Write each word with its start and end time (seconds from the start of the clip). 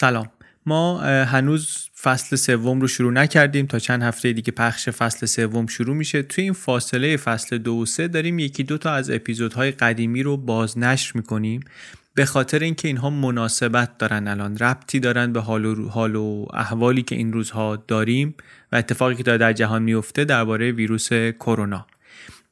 سلام. 0.00 0.28
ما 0.66 1.00
هنوز 1.24 1.90
فصل 2.02 2.36
سوم 2.36 2.80
رو 2.80 2.88
شروع 2.88 3.12
نکردیم 3.12 3.66
تا 3.66 3.78
چند 3.78 4.02
هفته 4.02 4.32
دیگه 4.32 4.52
پخش 4.52 4.88
فصل 4.88 5.26
سوم 5.26 5.66
شروع 5.66 5.96
میشه. 5.96 6.22
توی 6.22 6.44
این 6.44 6.52
فاصله 6.52 7.16
فصل 7.16 7.58
دو 7.58 7.72
و 7.72 7.86
سه 7.86 8.08
داریم 8.08 8.38
یکی 8.38 8.62
دو 8.62 8.78
تا 8.78 8.92
از 8.92 9.10
اپیزودهای 9.10 9.70
قدیمی 9.70 10.22
رو 10.22 10.36
بازنشر 10.36 11.12
می‌کنیم. 11.14 11.60
به 12.14 12.24
خاطر 12.24 12.58
اینکه 12.58 12.88
اینها 12.88 13.10
مناسبت 13.10 13.98
دارن 13.98 14.28
الان 14.28 14.58
ربطی 14.58 15.00
دارن 15.00 15.32
به 15.32 15.40
حال 15.40 15.64
و, 15.64 15.88
حال 15.88 16.16
و 16.16 16.46
احوالی 16.52 17.02
که 17.02 17.14
این 17.14 17.32
روزها 17.32 17.76
داریم 17.76 18.34
و 18.72 18.76
اتفاقی 18.76 19.14
که 19.14 19.22
در 19.22 19.52
جهان 19.52 19.82
میفته 19.82 20.24
درباره 20.24 20.72
ویروس 20.72 21.12
کرونا. 21.12 21.86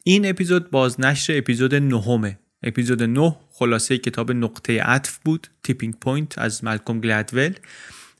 این 0.05 0.28
اپیزود 0.28 0.70
بازنشر 0.70 1.38
اپیزود 1.38 1.74
نهمه. 1.74 2.38
اپیزود 2.62 3.02
9 3.02 3.36
خلاصه 3.59 3.98
کتاب 3.98 4.33
نقطه 4.33 4.83
عطف 4.83 5.19
بود 5.25 5.47
Tipping 5.62 5.94
Point 5.94 6.38
از 6.39 6.64
ملکوم 6.64 7.01
گلدول. 7.01 7.55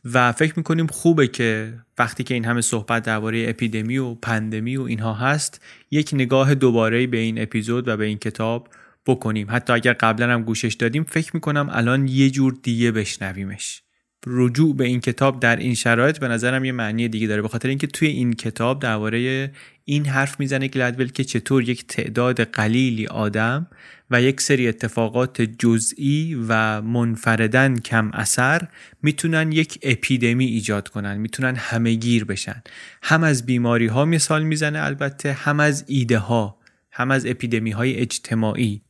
و 0.05 0.33
فکر 0.33 0.55
می‌کنیم 0.57 0.87
خوبه 0.87 1.29
که 1.29 1.75
وقتی 1.99 2.25
که 2.25 2.35
این 2.35 2.45
همه 2.45 2.61
صحبت 2.61 3.03
درباره 3.03 3.49
اپیدمی 3.49 3.99
و 3.99 4.15
پندمی 4.15 4.77
و 4.77 4.83
اینها 4.83 5.15
هست 5.15 5.61
یک 5.91 6.11
نگاه 6.13 6.55
دوباره 6.55 7.07
به 7.07 7.17
این 7.17 7.43
اپیزود 7.43 7.89
و 7.89 7.97
به 7.97 8.05
این 8.05 8.19
کتاب 8.19 8.69
بکنیم. 9.07 9.47
حتی 9.51 9.73
اگر 9.73 9.93
قبلا 9.93 10.33
هم 10.35 10.43
گوشش 10.43 10.75
دادیم 10.75 11.05
فکر 11.05 11.31
می‌کنم 11.35 11.69
الان 11.73 12.09
یه 12.09 12.31
جور 12.31 12.59
دیگه 12.63 12.93
بشنویمش. 12.93 13.83
رجوع 14.27 14.77
به 14.77 14.85
این 14.85 15.01
کتاب 15.01 15.41
در 15.41 15.57
این 15.57 15.75
شرایط 15.75 16.19
به 16.19 16.29
نظرم 16.29 16.65
یه 16.65 16.73
معنی 16.73 17.09
دیگه 17.09 17.27
داره. 17.27 17.43
به 17.43 17.49
خاطر 17.49 17.69
اینکه 17.69 17.87
توی 17.87 18.09
این 18.09 18.33
کتاب 18.33 18.83
درباره 18.83 19.53
این 19.85 20.07
حرف 20.07 20.41
می‌زنه 20.41 20.69
گلدول 20.69 21.13
که 21.13 21.25
چطور 21.25 21.69
یک 21.69 21.87
تعداد 21.87 22.41
قلیلی 22.41 23.07
آدم 23.07 23.67
و 24.11 24.23
یک 24.23 24.41
سری 24.41 24.69
اتفاقات 24.69 25.43
جزئی 25.43 26.45
و 26.49 26.83
منفردن 26.83 27.79
کم 27.79 28.11
اثر 28.15 28.69
می‌تونن 29.03 29.53
یک 29.53 29.79
اپیدمی 29.83 30.47
ایجاد 30.47 30.89
کنن 30.89 31.17
می‌تونن 31.17 31.57
همه 31.57 31.95
گیر 31.95 32.25
بشن. 32.25 32.63
هم 33.03 33.25
از 33.25 33.47
بیماری 33.47 33.87
ها 33.87 34.05
مثال 34.05 34.43
می‌زنه 34.43 34.83
البته 34.83 35.33
هم 35.33 35.61
از 35.61 35.85
ایده 35.89 36.19
ها 36.19 36.59
هم 36.93 37.11
از 37.11 37.27
اپیدمی 37.27 37.71
های 37.71 37.97
اجتماعی. 37.97 38.83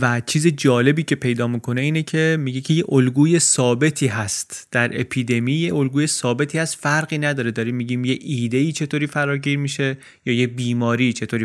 و 0.00 0.20
چیز 0.26 0.46
جالبی 0.46 1.02
که 1.02 1.14
پیدا 1.14 1.46
می‌کنه 1.46 1.80
اینه 1.80 2.02
که 2.02 2.36
میگه 2.40 2.60
که 2.60 2.74
یه 2.74 2.84
الگوی 2.88 3.38
ثابتی 3.38 4.06
هست. 4.06 4.68
در 4.70 5.00
اپیدمی 5.00 5.52
یه 5.52 5.74
الگوی 5.74 6.06
ثابتی 6.06 6.58
هست 6.58 6.78
فرقی 6.80 7.18
نداره. 7.18 7.50
داریم 7.50 7.74
میگیم 7.74 8.04
یه 8.04 8.18
ایده 8.20 8.56
ای 8.56 8.72
چطوری 8.72 9.06
فراگیر 9.06 9.58
میشه 9.58 9.98
یا 10.26 10.34
یه 10.34 10.46
بیماری 10.46 11.12
چطوری 11.12 11.44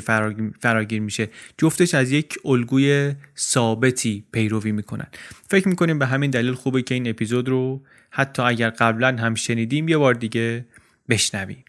فراگیر 0.60 1.02
میشه. 1.02 1.30
جفتش 1.58 1.94
از 1.94 2.12
یک 2.12 2.38
الگوی 2.46 3.14
ثابتی 3.38 4.24
پیروی 4.32 4.72
می‌کنن. 4.72 5.08
فکر 5.50 5.68
می‌کنیم 5.68 6.00
به 6.00 6.06
همین 6.06 6.32
دلیل 6.32 6.54
خوبه 6.54 6.82
که 6.82 6.96
این 6.96 7.08
اپیزود 7.08 7.50
رو 7.50 7.82
حتی 8.10 8.42
اگر 8.42 8.70
قبلا 8.70 9.08
هم 9.08 9.36
شنیدیم 9.36 9.90
یه 9.90 9.98
بار 9.98 10.14
دیگه 10.14 10.66
بشنویم. 11.10 11.64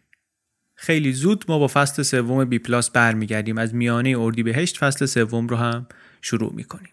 خیلی 0.75 1.12
زود 1.12 1.44
ما 1.49 1.59
با 1.59 1.69
فصل 1.69 2.03
سوم 2.03 2.44
بی 2.44 2.59
پلاس 2.59 2.91
برمیگردیم. 2.91 3.59
از 3.59 3.75
میانه 3.75 4.17
اردیبهشت 4.19 4.77
فصل 4.77 5.06
سوم 5.06 5.47
رو 5.47 5.56
هم 5.56 5.87
شروع 6.23 6.53
می‌کنیم. 6.53 6.93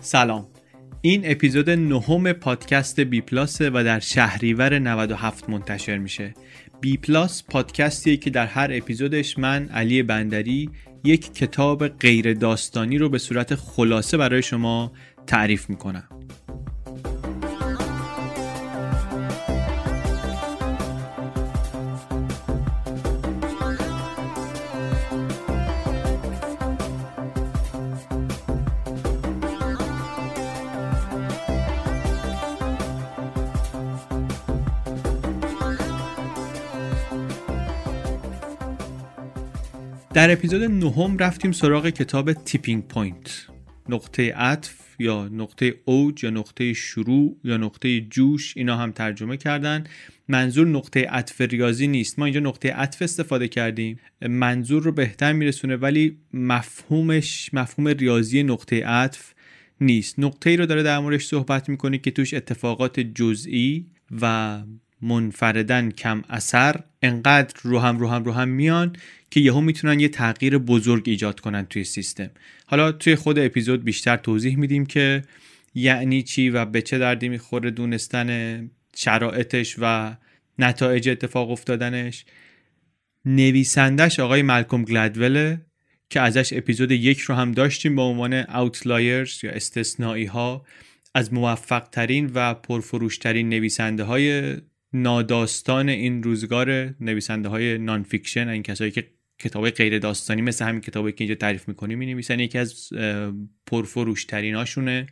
سلام. 0.00 0.51
این 1.04 1.22
اپیزود 1.24 1.70
نهم 1.70 2.32
پادکست 2.32 3.00
بی 3.00 3.20
پلاس 3.20 3.60
و 3.60 3.84
در 3.84 4.00
شهریور 4.00 4.78
97 4.78 5.50
منتشر 5.50 5.98
میشه. 5.98 6.34
بی 6.80 6.96
پلاس 6.96 7.44
پادکستیه 7.48 8.16
که 8.16 8.30
در 8.30 8.46
هر 8.46 8.70
اپیزودش 8.72 9.38
من 9.38 9.68
علی 9.68 10.02
بندری 10.02 10.70
یک 11.04 11.34
کتاب 11.34 11.88
غیر 11.88 12.34
داستانی 12.34 12.98
رو 12.98 13.08
به 13.08 13.18
صورت 13.18 13.54
خلاصه 13.54 14.16
برای 14.16 14.42
شما 14.42 14.92
تعریف 15.26 15.70
می‌کنم. 15.70 16.11
اپیزود 40.32 40.62
نهم 40.62 41.18
رفتیم 41.18 41.52
سراغ 41.52 41.88
کتاب 41.88 42.32
Tipping 42.32 42.88
Point 42.88 43.46
نقطه 43.88 44.32
عطف 44.32 44.74
یا 44.98 45.28
نقطه 45.28 45.74
اوج 45.84 46.24
یا 46.24 46.30
نقطه 46.30 46.72
شروع 46.72 47.36
یا 47.44 47.56
نقطه 47.56 48.00
جوش 48.00 48.56
اینا 48.56 48.76
هم 48.76 48.92
ترجمه 48.92 49.36
کردن. 49.36 49.84
منظور 50.28 50.66
نقطه 50.66 51.00
عطف 51.00 51.40
ریاضی 51.40 51.86
نیست. 51.86 52.18
ما 52.18 52.24
اینجا 52.24 52.40
نقطه 52.40 52.72
عطف 52.72 53.02
استفاده 53.02 53.48
کردیم. 53.48 53.98
منظور 54.22 54.82
رو 54.82 54.92
بهتر 54.92 55.32
میرسونه 55.32 55.76
ولی 55.76 56.18
مفهومش 56.32 57.50
مفهوم 57.52 57.88
ریاضی 57.88 58.42
نقطه 58.42 58.86
عطف 58.86 59.34
نیست. 59.80 60.18
نقطه 60.18 60.50
ای 60.50 60.56
رو 60.56 60.66
داره 60.66 60.82
در 60.82 60.98
موردش 60.98 61.26
صحبت 61.26 61.68
می‌کنه 61.68 61.98
که 61.98 62.10
توش 62.10 62.34
اتفاقات 62.34 63.00
جزئی 63.00 63.86
و 64.20 64.58
منفردن 65.02 65.90
کم 65.90 66.22
اثر 66.28 66.80
انقدر 67.02 67.54
رو 67.62 67.78
هم 67.78 67.98
رو 67.98 68.08
هم 68.08 68.24
رو 68.24 68.32
هم 68.32 68.48
میان 68.48 68.96
که 69.30 69.40
یهو 69.40 69.60
می‌تونن 69.60 70.00
یه 70.00 70.08
تغییر 70.08 70.58
بزرگ 70.58 71.02
ایجاد 71.06 71.40
کنن 71.40 71.66
توی 71.66 71.84
سیستم. 71.84 72.30
حالا 72.66 72.92
توی 72.92 73.14
خود 73.16 73.38
اپیزود 73.38 73.84
بیشتر 73.84 74.16
توضیح 74.16 74.56
میدیم 74.56 74.86
که 74.86 75.22
یعنی 75.74 76.22
چی 76.22 76.50
و 76.50 76.64
به 76.64 76.82
چه 76.82 76.98
دردی 76.98 77.28
می‌خوره 77.28 77.70
دونستن 77.70 78.70
شرایطش 78.96 79.76
و 79.78 80.16
نتایج 80.58 81.08
اتفاق 81.08 81.50
افتادنش. 81.50 82.24
نویسندش 83.24 84.20
آقای 84.20 84.42
ملکوم 84.42 84.84
گلدوله 84.84 85.60
که 86.10 86.20
ازش 86.20 86.52
اپیزود 86.52 86.90
یک 86.90 87.20
رو 87.20 87.34
هم 87.34 87.52
داشتیم 87.52 87.96
با 87.96 88.04
عنوان 88.04 88.34
اوتلایرز 88.34 89.44
یا 89.44 89.50
استثنایی 89.50 90.24
ها 90.24 90.64
از 91.14 91.32
موفق 91.32 91.88
ترین 91.88 92.30
و 92.34 92.54
پرفروشترین 92.54 93.48
نویسنده 93.48 94.04
های 94.04 94.56
ناداستان 94.94 95.88
این 95.88 96.22
روزگار 96.22 96.94
نویسنده 97.00 97.48
های 97.48 97.78
nonfiction 97.78 98.48
این 98.48 98.62
کسایی 98.62 98.90
که 98.90 99.06
کتاب 99.38 99.70
غیر 99.70 99.98
داستانی 99.98 100.42
مثل 100.42 100.64
همین 100.64 100.80
کتابی 100.80 101.12
که 101.12 101.24
اینجا 101.24 101.34
تعریف 101.34 101.68
می‌کنیم 101.68 101.98
می 101.98 102.06
نویسن 102.06 102.40
یکی 102.40 102.58
از 102.58 102.88
پرفروشترین 103.66 104.54
هاشونه 104.54 105.06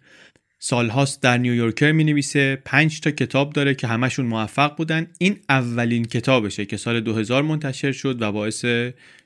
سالهاست 0.63 1.23
در 1.23 1.39
نیویورکر 1.39 1.93
می 1.93 2.05
نویسه 2.05 2.57
پنج 2.65 3.01
تا 3.01 3.11
کتاب 3.11 3.53
داره 3.53 3.75
که 3.75 3.87
همشون 3.87 4.27
موفق 4.27 4.77
بودن. 4.77 5.07
این 5.19 5.37
اولین 5.49 6.05
کتابشه 6.05 6.65
که 6.65 6.77
سال 6.77 7.01
2000 7.01 7.43
منتشر 7.43 7.93
شد 7.93 8.23
و 8.23 8.33
باعث 8.33 8.65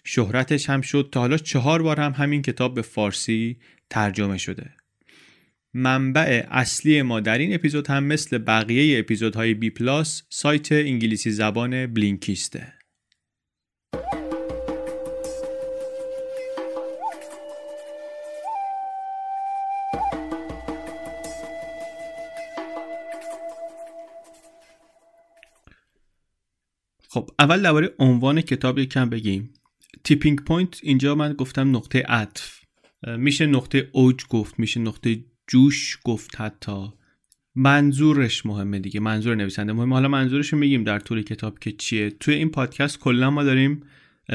شهرتش 0.04 0.70
هم 0.70 0.80
شد. 0.80 1.08
تا 1.12 1.20
حالا 1.20 1.36
چهار 1.36 1.82
بار 1.82 2.00
هم 2.00 2.12
همین 2.12 2.42
کتاب 2.42 2.74
به 2.74 2.82
فارسی 2.82 3.56
ترجمه 3.90 4.38
شده. 4.38 4.70
منبع 5.76 6.46
اصلی 6.50 7.02
ما 7.02 7.20
در 7.20 7.38
این 7.38 7.54
اپیزود 7.54 7.86
هم 7.86 8.04
مثل 8.04 8.38
بقیه 8.38 8.98
اپیزودهای 8.98 9.54
بی 9.54 9.70
پلاس 9.70 10.22
سایت 10.28 10.72
انگلیسی 10.72 11.30
زبان 11.30 11.86
بلینکیسته. 11.86 12.72
خب 27.08 27.30
اول 27.38 27.62
درباره 27.62 27.94
عنوان 27.98 28.40
کتاب 28.40 28.78
یکم 28.78 29.10
بگیم. 29.10 29.54
Tipping 30.04 30.40
Point 30.40 30.80
اینجا 30.82 31.14
من 31.14 31.32
گفتم 31.32 31.76
نقطه 31.76 32.02
عطف. 32.08 32.60
میشه 33.06 33.46
نقطه 33.46 33.88
اوج 33.92 34.24
گفت 34.28 34.58
میشه 34.58 34.80
نقطه 34.80 35.24
جوش 35.46 35.98
گفت 36.04 36.40
حتی. 36.40 36.88
منظورش 37.54 38.46
مهمه 38.46 38.78
دیگه 38.78 39.00
منظور 39.00 39.34
نویسنده 39.34 39.72
مهمه. 39.72 39.94
حالا 39.94 40.08
منظورش 40.08 40.52
رو 40.52 40.58
میگیم 40.58 40.84
در 40.84 40.98
طول 40.98 41.22
کتاب 41.22 41.58
که 41.58 41.72
چیه. 41.72 42.10
توی 42.10 42.34
این 42.34 42.50
پادکست 42.50 42.98
کلا 42.98 43.30
ما 43.30 43.44
داریم 43.44 43.82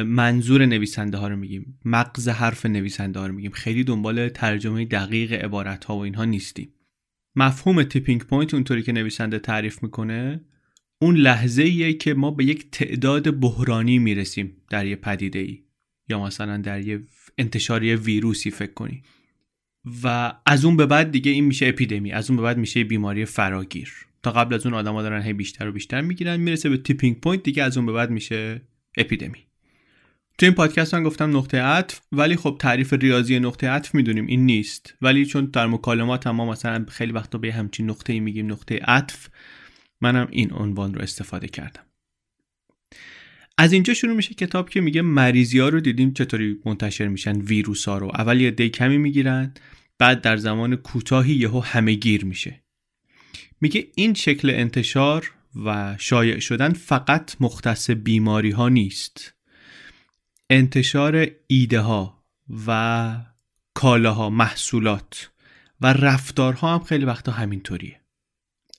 منظور 0.06 0.66
نویسنده 0.66 1.18
ها 1.18 1.28
رو 1.28 1.36
میگیم. 1.36 1.80
مغز 1.86 2.28
حرف 2.28 2.66
نویسنده 2.66 3.20
ها 3.20 3.28
رو 3.28 3.34
میگیم. 3.34 3.52
خیلی 3.52 3.84
دنبال 3.84 4.30
ترجمه 4.30 4.86
دقیق 4.86 5.34
عبارت 5.34 5.86
ها 5.86 5.98
و 5.98 6.00
اینها 6.00 6.26
نیستیم. 6.26 6.74
مفهوم 7.36 7.84
tipping 7.84 8.24
point 8.24 8.54
اونطوری 8.54 8.84
که 8.84 8.92
نویسنده 8.92 9.40
تعریف 9.40 9.84
می‌کنه 9.84 10.42
اون 11.02 11.16
لحظه 11.16 11.64
ایه 11.64 11.94
که 11.94 12.14
ما 12.14 12.32
به 12.32 12.46
یک 12.46 12.72
تعداد 12.72 13.40
بحرانی 13.40 14.00
می‌رسیم 14.00 14.58
در 14.70 14.86
یه 14.86 14.96
پدیده 14.96 15.40
ای 15.40 15.64
یا 16.10 16.24
مثلا 16.24 16.58
در 16.58 16.82
یه 16.82 17.04
انتشاری 17.38 17.96
ویروسی 17.96 18.52
فکر 18.52 18.74
کنی 18.74 19.04
و 20.04 20.34
از 20.46 20.66
اون 20.66 20.78
به 20.78 20.86
بعد 20.86 21.12
دیگه 21.12 21.32
این 21.32 21.46
میشه 21.46 21.68
اپیدمی 21.68 22.12
از 22.12 22.30
اون 22.30 22.38
به 22.38 22.44
بعد 22.44 22.58
میشه 22.58 22.84
بیماری 22.84 23.26
فراگیر. 23.26 23.94
تا 24.24 24.32
قبل 24.32 24.56
از 24.56 24.66
اون 24.66 24.76
آدما 24.76 25.02
دارن 25.02 25.22
هی 25.22 25.34
بیشتر 25.34 25.68
و 25.68 25.72
بیشتر 25.72 26.02
می‌گیرن 26.02 26.38
می‌رسه 26.38 26.70
به 26.70 26.78
tipping 26.78 27.20
point 27.20 27.44
دیگه 27.44 27.64
از 27.64 27.78
اون 27.78 27.86
به 27.86 27.92
بعد 27.92 28.10
میشه 28.10 28.62
اپیدمی. 28.98 29.46
تو 30.38 30.46
این 30.46 30.56
پادکست 30.56 30.96
من 30.96 31.04
گفتم 31.04 31.38
نقطه 31.38 31.62
عطف 31.62 32.00
ولی 32.12 32.36
خب 32.36 32.58
تعریف 32.60 32.94
ریاضی 32.94 33.40
نقطه 33.40 33.70
عطف 33.70 33.96
می‌دونیم 33.96 34.26
این 34.26 34.46
نیست. 34.46 34.96
ولی 35.02 35.26
چون 35.26 35.46
در 35.46 35.68
مکالمات 35.68 36.28
هم 36.28 36.36
ما 36.36 36.52
مثلا 36.52 36.86
خیلی 36.90 37.12
وقتا 37.12 37.38
به 37.38 37.54
همچین 37.54 37.90
نقطه 37.90 38.14
ای 38.14 38.20
میگیم 38.20 38.52
نقطه 38.52 38.80
عطف 38.84 39.28
منم 40.02 40.28
این 40.32 40.54
عنوان 40.54 40.94
رو 40.94 41.02
استفاده 41.02 41.48
کردم. 41.48 41.89
از 43.60 43.74
اینجا 43.74 43.94
شروع 43.94 44.16
میشه 44.16 44.34
کتاب 44.34 44.70
که 44.70 44.82
میگه 44.82 45.02
مریضی 45.02 45.60
ها 45.60 45.70
رو 45.70 45.80
دیدیم 45.80 46.14
چطوری 46.14 46.60
منتشر 46.66 47.08
میشن 47.08 47.42
ویروس 47.42 47.88
ها 47.88 47.98
رو. 47.98 48.08
اول 48.08 48.42
یه 48.42 48.52
دی 48.52 48.70
کمی 48.70 48.98
می‌گیرن 48.98 49.54
بعد 49.98 50.22
در 50.22 50.38
زمان 50.38 50.76
کوتاهی 50.76 51.34
یهو 51.34 51.60
همه 51.60 51.94
گیر 51.94 52.26
میشه. 52.26 52.64
میگه 53.62 53.88
این 53.96 54.14
شکل 54.14 54.50
انتشار 54.50 55.32
و 55.66 55.96
شایع 56.00 56.40
شدن 56.40 56.74
فقط 56.74 57.36
مختص 57.40 57.90
بیماری 57.90 58.52
ها 58.52 58.70
نیست. 58.70 59.34
انتشار 60.50 61.28
ایده 61.48 61.80
ها 61.80 62.24
و 62.68 63.16
کالاها 63.74 64.30
محصولات 64.30 65.32
و 65.82 65.94
رفتارها 65.94 66.74
هم 66.74 66.84
خیلی 66.84 67.06
وقتا 67.06 67.32
همینطوریه. 67.32 68.02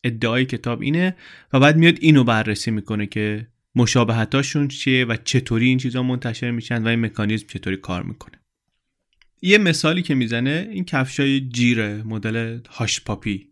ادعای 0.05 0.45
کتاب 0.45 0.83
اینه 0.83 1.17
و 1.53 1.61
بعد 1.61 1.77
میاد 1.77 1.97
اینو 2.01 2.25
بررسی 2.25 2.71
می‌کنه 2.71 3.07
که 3.07 3.47
مشابهتاشون 3.75 4.69
چیه 4.69 5.05
و 5.05 5.17
چطوری 5.25 5.69
این 5.69 5.79
چیزا 5.79 6.03
منتشر 6.03 6.51
میشن 6.51 6.83
و 6.83 6.87
این 6.87 7.01
مکانیزم 7.01 7.47
چطوری 7.47 7.77
کار 7.77 8.03
می‌کنه. 8.03 8.41
یه 9.43 9.59
مثالی 9.59 10.03
که 10.03 10.15
می‌زنه 10.15 10.69
این 10.71 10.85
کفشای 10.85 11.41
جیره 11.41 12.03
مدل 12.03 12.59
هاش 12.71 13.01
پاپی. 13.01 13.51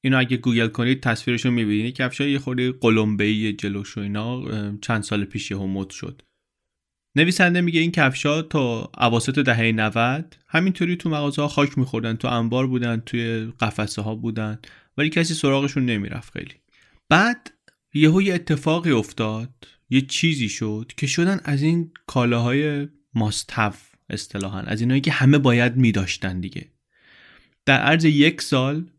اینو 0.00 0.18
اگه 0.18 0.36
گوگل 0.36 0.68
کنید 0.68 1.00
تصویرشو 1.00 1.50
می‌بینید. 1.50 1.94
کفشای 1.94 2.30
یه 2.30 2.38
خورده 2.38 2.72
قلمبه‌ای 2.72 3.52
جلوش 3.52 3.98
و 3.98 4.00
اینا 4.00 4.42
چند 4.76 5.02
سال 5.02 5.24
پیش 5.24 5.50
یه 5.50 5.56
مد 5.56 5.90
شد. 5.90 6.22
نویسنده 7.16 7.60
میگه 7.60 7.80
این 7.80 7.92
کفشا 7.92 8.42
تا 8.42 8.90
اواسط 8.98 9.38
دهه 9.38 9.72
90 9.72 10.36
همینطوری 10.48 10.96
تو 10.96 11.08
مغازه 11.08 11.42
ها 11.42 11.48
خاک 11.48 11.78
میخوردن 11.78 12.16
تو 12.16 12.28
انبار 12.28 12.66
بودن 12.66 13.02
توی 13.06 13.52
قفسه 13.60 14.02
ها 14.02 14.14
بودن 14.14 14.58
ولی 14.96 15.08
کسی 15.08 15.34
سراغشون 15.34 15.86
نمی‌رفت 15.86 16.32
خیلی. 16.32 16.54
بعد 17.08 17.52
یهو 17.96 18.22
یه 18.22 18.34
اتفاقی 18.34 18.90
افتاد 18.90 19.68
یه 19.90 20.00
چیزی 20.00 20.48
شد 20.48 20.92
که 20.96 21.06
شدن 21.06 21.40
از 21.44 21.62
این 21.62 21.90
کالاهای 22.06 22.88
ماستف 23.14 23.82
اصطلاحا 24.10 24.60
از 24.60 24.80
اینایی 24.80 25.00
که 25.00 25.12
همه 25.12 25.38
باید 25.38 25.76
میداشتن 25.76 26.40
دیگه. 26.40 26.70
در 27.64 27.80
عرض 27.80 28.04
یک 28.04 28.42
سال 28.42 28.90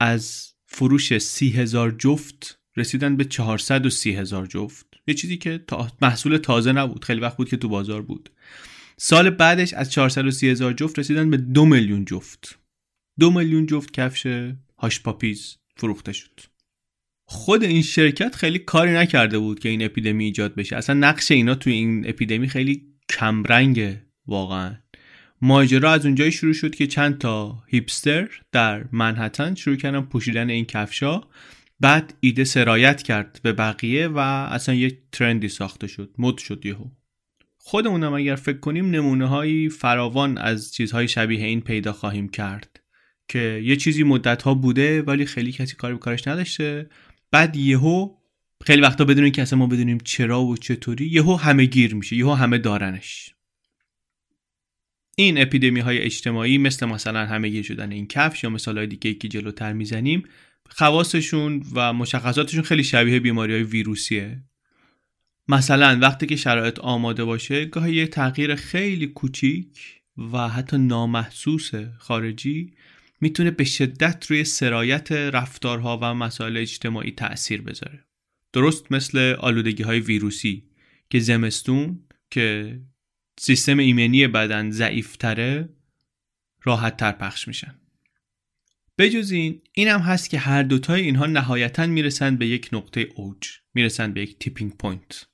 از 0.00 0.52
فروش 0.66 1.18
سی 1.18 1.50
هزار 1.50 1.90
جفت 1.90 2.58
رسیدن 2.76 3.16
به 3.16 3.24
430 3.24 4.12
هزار 4.12 4.46
جفت. 4.46 4.86
یه 5.06 5.14
چیزی 5.14 5.36
که 5.36 5.64
تا 5.66 5.90
محصول 6.02 6.36
تازه 6.36 6.72
نبود 6.72 7.04
خیلی 7.04 7.20
وقت 7.20 7.36
بود 7.36 7.48
که 7.48 7.56
تو 7.56 7.68
بازار 7.68 8.02
بود. 8.02 8.30
سال 8.96 9.30
بعدش 9.30 9.74
از 9.74 9.92
430 9.92 10.50
هزار 10.50 10.72
جفت 10.72 10.98
رسیدن 10.98 11.30
به 11.30 11.36
دو 11.36 11.64
میلیون 11.64 12.04
جفت. 12.04 12.58
دو 13.18 13.30
میلیون 13.30 13.66
جفت 13.66 13.92
کفش 13.92 14.26
هاش 14.78 15.00
پاپیز 15.00 15.56
فروخته 15.76 16.12
شد. 16.12 16.40
خود 17.30 17.64
این 17.64 17.82
شرکت 17.82 18.36
خیلی 18.36 18.58
کاری 18.58 18.92
نکرده 18.92 19.38
بود 19.38 19.58
که 19.58 19.68
این 19.68 19.84
اپیدمی 19.84 20.24
ایجاد 20.24 20.54
بشه. 20.54 20.76
اصلا 20.76 20.94
نقش 20.94 21.30
اینا 21.30 21.54
توی 21.54 21.72
این 21.72 22.08
اپیدمی 22.08 22.48
خیلی 22.48 22.82
کمرنگه 23.08 24.02
واقعا. 24.26 24.74
ماجرا 25.42 25.92
از 25.92 26.06
اونجایی 26.06 26.32
شروع 26.32 26.52
شد 26.52 26.74
که 26.74 26.86
چند 26.86 27.18
تا 27.18 27.62
هیپستر 27.66 28.28
در 28.52 28.84
منحتن 28.92 29.54
شروع 29.54 29.76
کردن 29.76 30.00
پوشیدن 30.00 30.50
این 30.50 30.64
کفشا 30.64 31.20
بعد 31.80 32.14
ایده 32.20 32.44
سرایت 32.44 33.02
کرد 33.02 33.40
به 33.42 33.52
بقیه 33.52 34.08
و 34.08 34.18
اصلا 34.18 34.74
یک 34.74 34.98
ترندی 35.12 35.48
ساخته 35.48 35.86
شد. 35.86 36.14
مد 36.18 36.38
شد 36.38 36.66
یهو. 36.66 36.84
خودمونم 37.56 38.12
اگر 38.12 38.36
فکر 38.36 38.58
کنیم 38.58 38.90
نمونه 38.90 39.26
هایی 39.26 39.68
فراوان 39.68 40.38
از 40.38 40.74
چیزهای 40.74 41.08
شبیه 41.08 41.44
این 41.44 41.60
پیدا 41.60 41.92
خواهیم 41.92 42.28
کرد 42.28 42.80
که 43.28 43.60
یه 43.64 43.76
چیزی 43.76 44.02
مدت 44.02 44.42
ها 44.42 44.54
بوده 44.54 45.02
ولی 45.02 45.26
خیلی 45.26 45.52
کسی 45.52 45.76
کاری 45.76 45.94
به 45.94 46.00
کارش 46.00 46.28
نداشته. 46.28 46.88
بعد 47.30 47.56
یهو 47.56 48.14
خیلی 48.64 48.82
وقتا 48.82 49.04
بدون 49.04 49.30
که 49.30 49.42
اصلا 49.42 49.58
ما 49.58 49.66
بدونیم 49.66 49.98
چرا 50.04 50.42
و 50.42 50.56
چطوری 50.56 51.06
یهو 51.06 51.36
همه 51.36 51.64
گیر 51.64 51.94
میشه 51.94 52.16
یهو 52.16 52.34
همه 52.34 52.58
دارنش. 52.58 53.34
این 55.16 55.42
اپیدمی 55.42 55.80
های 55.80 55.98
اجتماعی 55.98 56.58
مثل 56.58 56.86
مثلا 56.86 57.26
همه 57.26 57.48
گیر 57.48 57.62
شدن 57.62 57.92
این 57.92 58.06
کفش 58.06 58.44
یا 58.44 58.50
مثال 58.50 58.78
های 58.78 58.86
دیگه 58.86 59.14
که 59.14 59.28
جلوتر 59.28 59.72
می‌زنیم 59.72 60.22
خواستشون 60.68 61.62
و 61.72 61.92
مشخصاتشون 61.92 62.62
خیلی 62.62 62.84
شبیه 62.84 63.20
بیماری 63.20 63.52
های 63.52 63.62
ویروسیه. 63.62 64.42
مثلا 65.48 65.98
وقتی 66.02 66.26
که 66.26 66.36
شرایط 66.36 66.78
آماده 66.78 67.24
باشه 67.24 67.64
گاهی 67.64 67.94
یه 67.94 68.06
تغییر 68.06 68.54
خیلی 68.54 69.06
کوچیک 69.06 70.00
و 70.32 70.48
حتی 70.48 70.78
نامحسوس 70.78 71.70
خارجی 71.98 72.72
می‌تونه 73.20 73.50
به 73.50 73.64
شدت 73.64 74.26
روی 74.30 74.44
سرایت 74.44 75.12
رفتارها 75.12 75.98
و 76.02 76.14
مسائل 76.14 76.56
اجتماعی 76.56 77.10
تأثیر 77.10 77.62
بذاره. 77.62 78.04
درست 78.52 78.92
مثل 78.92 79.34
آلودگی 79.38 79.82
های 79.82 80.00
ویروسی 80.00 80.64
که 81.10 81.20
زمستون 81.20 82.04
که 82.30 82.80
سیستم 83.38 83.78
ایمنی 83.78 84.26
بدن 84.26 84.70
ضعیفتره 84.70 85.68
راحت 86.62 86.96
تر 86.96 87.12
پخش 87.12 87.48
میشن. 87.48 87.74
بجز 88.98 89.30
این 89.30 89.62
این 89.72 89.88
هم 89.88 90.00
هست 90.00 90.30
که 90.30 90.38
هر 90.38 90.62
دوتای 90.62 91.02
اینها 91.02 91.26
نهایتا 91.26 91.86
می‌رسن 91.86 92.36
به 92.36 92.46
یک 92.46 92.68
نقطه 92.72 93.08
اوج 93.14 93.48
می‌رسن 93.74 94.12
به 94.12 94.22
یک 94.22 94.38
tipping 94.38 94.76
point 94.76 95.26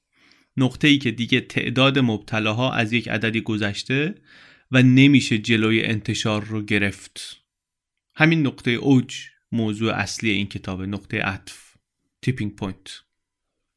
نقطه 0.57 0.89
ای 0.89 0.99
که 0.99 1.11
دیگه 1.11 1.41
تعداد 1.41 1.99
مبتلاها 1.99 2.73
از 2.73 2.93
یک 2.93 3.09
عددی 3.09 3.41
گذشته 3.41 4.15
و 4.71 4.83
نمیشه 4.83 5.39
جلوی 5.39 5.83
انتشار 5.83 6.45
رو 6.45 6.63
گرفت. 6.63 7.44
همین 8.17 8.47
نقطه 8.47 8.71
اوج 8.71 9.15
موضوع 9.53 9.93
اصلی 9.93 10.31
این 10.31 10.47
کتاب 10.47 10.83
نقطه 10.83 11.23
عطف 11.23 11.75
tipping 12.23 12.57
point 12.57 13.01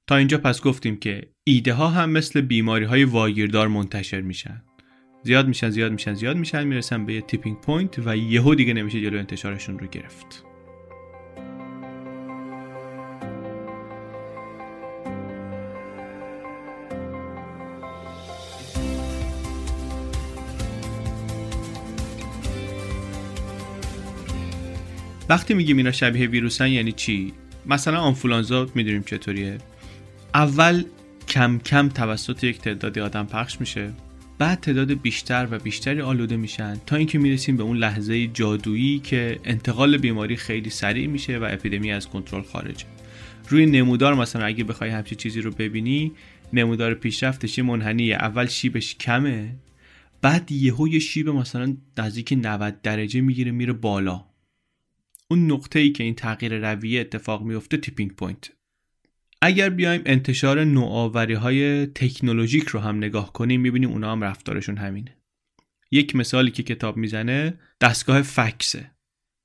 تا 0.08 0.16
اینجا 0.16 0.38
پس 0.38 0.62
گفتیم 0.62 0.98
که 0.98 1.30
ایده 1.44 1.74
ها 1.74 1.88
هم 1.88 2.10
مثل 2.10 2.42
بیماری 2.42 2.86
های 2.86 3.04
واگیردار 3.04 3.68
منتشر 3.68 4.22
میشن. 4.22 4.64
زیاد 5.24 5.48
میشن 5.48 5.70
زیاد 5.70 5.92
میشن 5.92 6.14
زیاد 6.14 6.38
میشن 6.38 6.64
می‌رسن 6.64 7.06
به 7.06 7.14
یه 7.14 7.22
tipping 7.22 7.58
point 7.62 8.00
و 8.00 8.18
یهو 8.18 8.56
دیگه 8.56 8.74
نمیشه 8.74 9.02
جلو 9.02 9.18
انتشارشون 9.18 9.80
رو 9.80 9.88
گرفت. 9.88 10.47
وقتی 25.30 25.54
میگیم 25.54 25.78
اینا 25.78 25.92
شبیه 25.92 26.28
ویروسن 26.28 26.68
یعنی 26.68 26.92
چی؟ 26.92 27.34
مثلا 27.66 28.00
آنفولانزا 28.00 28.70
می‌دونیم 28.76 29.04
چطوریه. 29.04 29.58
اول 30.34 30.84
کم 31.28 31.60
کم 31.66 31.90
توسط 31.90 32.44
یک 32.44 32.62
تعدادی 32.62 33.00
آدم 33.00 33.26
پخش 33.26 33.60
میشه. 33.60 33.94
بعد 34.40 34.60
تعداد 34.60 34.94
بیشتر 35.02 35.48
و 35.52 35.60
بیشتری 35.60 36.02
آلوده 36.02 36.38
میشن 36.38 36.78
تا 36.86 36.96
اینکه 36.96 37.20
می‌رسیم 37.20 37.58
به 37.58 37.64
اون 37.64 37.78
لحظه 37.78 38.28
جادویی 38.28 39.00
که 39.00 39.40
انتقال 39.44 39.98
بیماری 39.98 40.36
خیلی 40.36 40.70
سریع 40.70 41.08
میشه 41.08 41.38
و 41.38 41.48
اپیدمی 41.52 41.92
از 41.92 42.08
کنترل 42.08 42.44
خارجه. 42.44 42.86
روی 43.50 43.66
نمودار 43.66 44.14
مثلا 44.14 44.46
اگه 44.46 44.64
بخوای 44.64 44.90
همچی 44.90 45.16
چیزی 45.16 45.42
رو 45.42 45.52
ببینی 45.52 46.12
نمودار 46.54 46.94
پیشرفتش 46.94 47.60
منحنیه. 47.60 48.16
اول 48.16 48.46
شیبش 48.46 48.96
کمه 48.96 49.56
بعد 50.22 50.52
یهو 50.52 50.88
یه 50.88 51.00
شیب 51.00 51.30
مثلا 51.30 51.78
نزدیک 51.98 52.34
90 52.34 52.82
درجه 52.82 53.22
می‌گیره 53.22 53.52
میره 53.52 53.74
بالا. 53.74 54.27
اون 55.32 55.52
نقطه 55.52 55.80
ای 55.80 55.92
که 55.92 56.04
این 56.04 56.16
تغییر 56.16 56.72
رویه 56.72 57.02
اتفاق 57.02 57.42
میفته 57.44 57.78
tipping 57.78 58.12
point 58.12 58.52
اگر 59.42 59.70
بیایم 59.70 60.02
انتشار 60.06 60.64
نوآوری 60.64 61.34
های 61.34 61.86
تکنولوژیک 61.86 62.68
رو 62.68 62.80
هم 62.80 62.98
نگاه 62.98 63.34
کنیم 63.34 63.62
می‌بینیم 63.62 63.90
اونا 63.90 64.12
هم 64.12 64.24
رفتارشون 64.24 64.78
همینه. 64.78 65.18
یک 65.92 66.16
مثالی 66.16 66.52
که 66.52 66.64
کتاب 66.64 66.98
می‌زنه 66.98 67.60
دستگاه 67.82 68.22
فکسه 68.22 68.92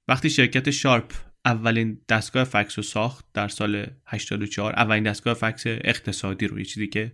وقتی 0.08 0.30
شرکت 0.30 0.70
شارپ 0.70 1.12
اولین 1.44 1.98
دستگاه 2.08 2.44
فکس 2.44 2.78
رو 2.78 2.82
ساخت 2.82 3.26
در 3.34 3.48
سال 3.48 3.86
84 4.06 4.72
اولین 4.72 5.02
دستگاه 5.02 5.34
فکس 5.34 5.62
اقتصادی 5.66 6.46
رو 6.46 6.58
یه 6.58 6.64
چیزی 6.64 6.86
که 6.86 7.12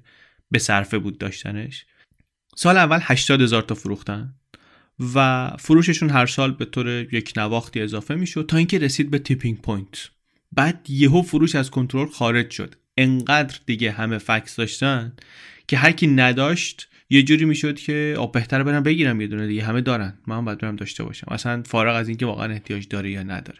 به 0.51 0.59
صرفه 0.59 0.99
بود 0.99 1.19
داشتنش. 1.19 1.87
سال 2.57 2.77
اول 2.77 2.99
80 3.03 3.43
هزار 3.43 3.63
تا 3.63 3.75
فروختن. 3.75 4.35
و 5.15 5.49
فروششون 5.59 6.11
هر 6.11 6.27
سال 6.27 6.53
به 6.53 6.65
طور 6.65 7.15
یک 7.15 7.33
نواختی 7.37 7.81
اضافه 7.81 8.15
می‌شد 8.15 8.47
تا 8.49 8.57
اینکه 8.57 8.79
رسید 8.79 9.11
به 9.11 9.19
tipping 9.19 9.61
point 9.61 10.11
بعد 10.53 10.87
یهو 10.91 11.23
فروش 11.23 11.55
از 11.55 11.71
کنترل 11.71 12.09
خارج 12.09 12.51
شد. 12.51 12.75
انقدر 12.97 13.59
دیگه 13.67 13.91
همه 13.91 14.19
فکس 14.19 14.57
داشتن 14.57 15.13
که 15.69 15.77
هر 15.77 15.93
کی 15.93 16.07
نداشت 16.07 16.89
یه 17.11 17.23
جوری 17.23 17.45
می‌شد 17.45 17.79
که 17.79 18.15
آقا 18.19 18.33
بهتره 18.33 18.63
برم 18.63 18.83
بگیرم 18.83 19.21
یه 19.21 19.27
دونه 19.27 19.47
دیگه. 19.47 19.65
همه 19.65 19.81
دارن. 19.81 20.19
من 20.27 20.45
باید 20.45 20.59
برم 20.59 20.77
داشته 20.77 21.05
باشم. 21.05 21.27
اصلا 21.31 21.63
فارغ 21.63 21.97
از 21.97 22.09
اینکه 22.09 22.27
واقعا 22.27 22.53
احتیاج 22.53 22.89
داره 22.89 23.11
یا 23.11 23.23
نداره. 23.23 23.59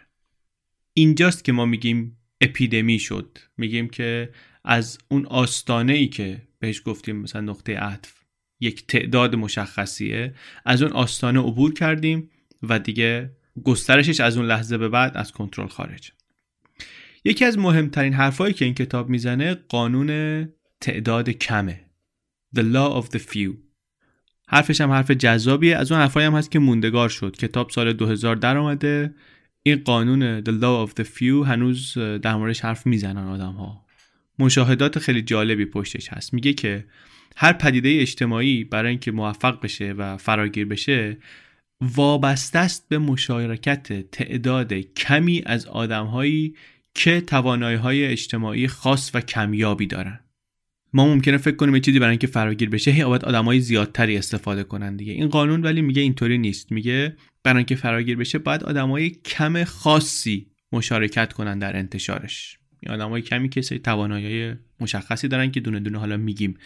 اینجاست 0.95 1.45
که 1.45 1.53
ما 1.53 1.65
میگیم 1.65 2.19
اپیدمی 2.41 2.99
شد. 2.99 3.39
میگیم 3.57 3.89
که 3.89 4.31
از 4.65 4.99
اون 5.09 5.27
آستانه 5.27 5.93
ای 5.93 6.07
که 6.07 6.43
بهش 6.59 6.83
گفتیم 6.85 7.17
مثلا 7.17 7.41
نقطه 7.41 7.77
عطف 7.77 8.13
یک 8.61 8.87
تعداد 8.87 9.37
مشخصیه. 9.37 10.35
از 10.65 10.83
اون 10.83 10.93
آستانه 10.93 11.41
عبور 11.41 11.75
کردیم 11.75 12.31
و 12.63 12.79
دیگه 12.79 13.31
گسترشش 13.65 14.21
از 14.21 14.37
اون 14.37 14.47
لحظه 14.47 14.79
به 14.79 14.89
بعد 14.89 15.17
از 15.17 15.33
کنترل 15.33 15.67
خارج. 15.67 16.13
یکی 17.25 17.45
از 17.45 17.59
مهمترین 17.59 18.13
حرفایی 18.13 18.55
که 18.55 18.65
این 18.65 18.75
کتاب 18.75 19.09
می‌زنه 19.09 19.55
قانون 19.55 20.09
تعداد 20.81 21.31
کمه. 21.31 21.81
The 22.57 22.61
Law 22.61 23.03
of 23.03 23.07
the 23.17 23.19
Few. 23.19 23.57
حرفش 24.49 24.81
هم 24.81 24.91
حرف 24.91 25.11
جذابیه. 25.11 25.77
از 25.77 25.93
اون 25.93 26.01
حرفایی 26.01 26.27
هم 26.27 26.35
هست 26.35 26.51
که 26.51 26.59
موندگار 26.59 27.09
شد. 27.09 27.37
کتاب 27.37 27.71
سال 27.71 27.93
2000 27.93 28.37
در 28.37 28.57
آمده 28.57 29.15
این 29.63 29.77
قانون 29.77 30.41
The 30.41 30.49
Law 30.49 30.91
of 30.91 31.03
the 31.03 31.07
Few 31.07 31.47
هنوز 31.47 31.99
در 31.99 32.37
موردش 32.37 32.61
حرف 32.61 32.87
می‌زنن 32.87 33.29
آدم 33.29 33.53
ها 33.53 33.85
مشاهدات 34.39 34.99
خیلی 34.99 35.23
جالبی 35.23 35.65
پشتش 35.65 36.09
هست. 36.09 36.35
میگه 36.35 36.53
که 36.53 36.85
هر 37.41 37.53
پدیده 37.53 37.99
اجتماعی 38.01 38.65
برای 38.65 38.91
اینکه 38.91 39.13
موفق 39.13 39.61
بشه 39.61 39.93
و 39.93 40.17
فراگیر 40.17 40.67
بشه 40.67 41.17
وابسته 41.81 42.59
است 42.59 42.89
به 42.89 42.99
مشارکت 42.99 44.11
تعداد 44.11 44.73
کمی 44.73 45.43
از 45.47 45.67
آدمهایی 45.67 46.55
که 46.95 47.21
توانایی 47.21 47.77
های 47.77 48.07
اجتماعی 48.07 48.69
خاص 48.69 49.11
و 49.15 49.21
کمیابی 49.21 49.87
دارن. 49.87 50.21
ما 50.93 51.07
ممکنه 51.07 51.37
فکر 51.37 51.57
کنیم 51.57 51.75
یه 51.75 51.81
چیزی 51.81 51.99
برای 51.99 52.11
اینکه 52.11 52.27
فراگیر 52.27 52.71
بشه 52.71 52.91
هی 52.91 53.05
باید 53.05 53.25
آدمای 53.25 53.61
زیادتری 53.61 54.17
استفاده 54.17 54.65
کنن 54.65 54.97
دیگه. 54.97 55.13
این 55.13 55.29
قانون 55.29 55.63
ولی 55.63 55.83
میگه 55.83 56.03
اینطوری 56.03 56.39
نیست. 56.39 56.73
میگه 56.73 57.17
برای 57.43 57.57
اینکه 57.57 57.77
فراگیر 57.77 58.17
بشه 58.17 58.39
باید 58.39 58.65
آدمای 58.65 59.11
کم 59.11 59.65
خاصی 59.65 60.47
مشارکت 60.73 61.33
کنن 61.33 61.59
در 61.59 61.77
انتشارش. 61.77 62.59
این 62.81 62.95
آدمای 62.95 63.23
کمی 63.23 63.49
که 63.49 63.63
سری 63.63 63.79
توانایی 63.79 64.55
مشخصی 64.81 65.29
دارن 65.29 65.51
که 65.51 65.61
دونه 65.61 65.81
دونه 65.81 65.99
حالا 65.99 66.17
میگیم. 66.17 66.59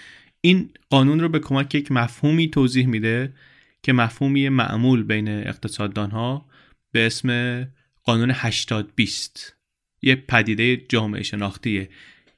این 0.45 0.71
قانون 0.91 1.21
رو 1.21 1.29
به 1.29 1.39
کمک 1.39 1.75
یک 1.75 1.93
مفهومی 1.93 2.49
توضیح 2.49 2.87
میده 2.87 3.33
که 3.83 3.93
مفهومی 3.93 4.49
معمول 4.49 5.03
بین 5.03 5.29
اقتصاددان 5.29 6.11
ها 6.11 6.47
به 6.93 7.07
اسم 7.07 7.69
قانون 8.05 8.31
80 8.35 8.93
20 8.95 9.57
یه 10.03 10.15
پدیده 10.15 10.77
جامعه 10.77 11.23
شناختیه. 11.23 11.89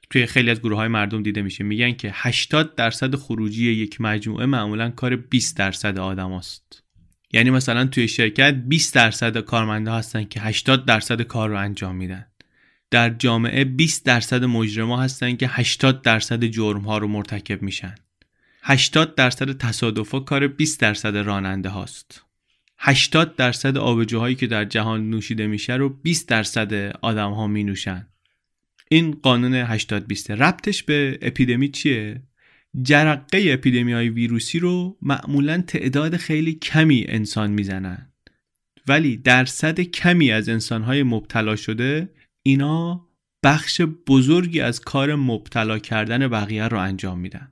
توی 0.09 0.25
خیلی 0.25 0.51
از 0.51 0.59
گروه 0.59 0.77
های 0.77 0.87
مردم 0.87 1.23
دیده 1.23 1.41
میشه. 1.41 1.63
میگن 1.63 1.91
که 1.91 2.11
80 2.13 2.75
درصد 2.75 3.15
خروجی 3.15 3.71
یک 3.71 4.01
مجموعه 4.01 4.45
معمولا 4.45 4.89
کار 4.89 5.15
20 5.15 5.57
درصد 5.57 5.99
آدم 5.99 6.31
است. 6.31 6.83
یعنی 7.33 7.49
مثلا 7.49 7.85
توی 7.85 8.07
شرکت 8.07 8.53
20 8.53 8.95
درصد 8.95 9.37
کارمنده 9.37 9.91
هستن 9.91 10.23
که 10.23 10.41
80 10.41 10.85
درصد 10.85 11.21
کار 11.21 11.49
رو 11.49 11.57
انجام 11.59 11.95
میدن. 11.95 12.25
در 12.91 13.09
جامعه 13.09 13.63
20 13.63 14.05
درصد 14.05 14.43
مجرما 14.43 15.01
هستن 15.01 15.35
که 15.35 15.47
80 15.47 16.01
درصد 16.01 16.43
جرم 16.43 16.81
ها 16.81 16.97
رو 16.97 17.07
مرتکب 17.07 17.61
میشن. 17.61 17.95
80 18.63 19.15
درصد 19.15 19.57
تصادفا 19.57 20.19
کار 20.19 20.47
20 20.47 20.79
درصد 20.79 21.17
راننده 21.17 21.69
هاست. 21.69 22.21
80 22.77 23.35
درصد 23.35 23.77
آبجوهایی 23.77 24.35
که 24.35 24.47
در 24.47 24.65
جهان 24.65 25.09
نوشیده 25.09 25.47
میشه 25.47 25.73
رو 25.73 25.89
20 25.89 26.27
درصد 26.27 26.73
آدم 27.01 27.31
ها 27.31 27.47
می 27.47 27.63
نوشن. 27.63 28.07
این 28.89 29.11
قانون 29.11 29.53
80 29.53 30.07
20 30.07 30.31
ربطش 30.31 30.83
به 30.83 31.19
اپیدمی 31.21 31.69
چیه؟ 31.69 32.21
جرقه 32.81 33.43
اپیدمی 33.47 33.93
های 33.93 34.09
ویروسی 34.09 34.59
رو 34.59 34.97
معمولا 35.01 35.61
تعداد 35.61 36.17
خیلی 36.17 36.53
کمی 36.53 37.05
انسان 37.07 37.51
می‌زنن. 37.51 38.11
ولی 38.87 39.17
درصد 39.17 39.79
کمی 39.79 40.31
از 40.31 40.49
انسان 40.49 40.81
های 40.81 41.03
مبتلا 41.03 41.55
شده 41.55 42.09
اینا 42.47 43.07
بخش 43.43 43.81
بزرگی 43.81 44.61
از 44.61 44.79
کار 44.79 45.15
مبتلا 45.15 45.79
کردن 45.79 46.27
بقیه 46.27 46.67
رو 46.67 46.79
انجام 46.79 47.19
میدن. 47.19 47.51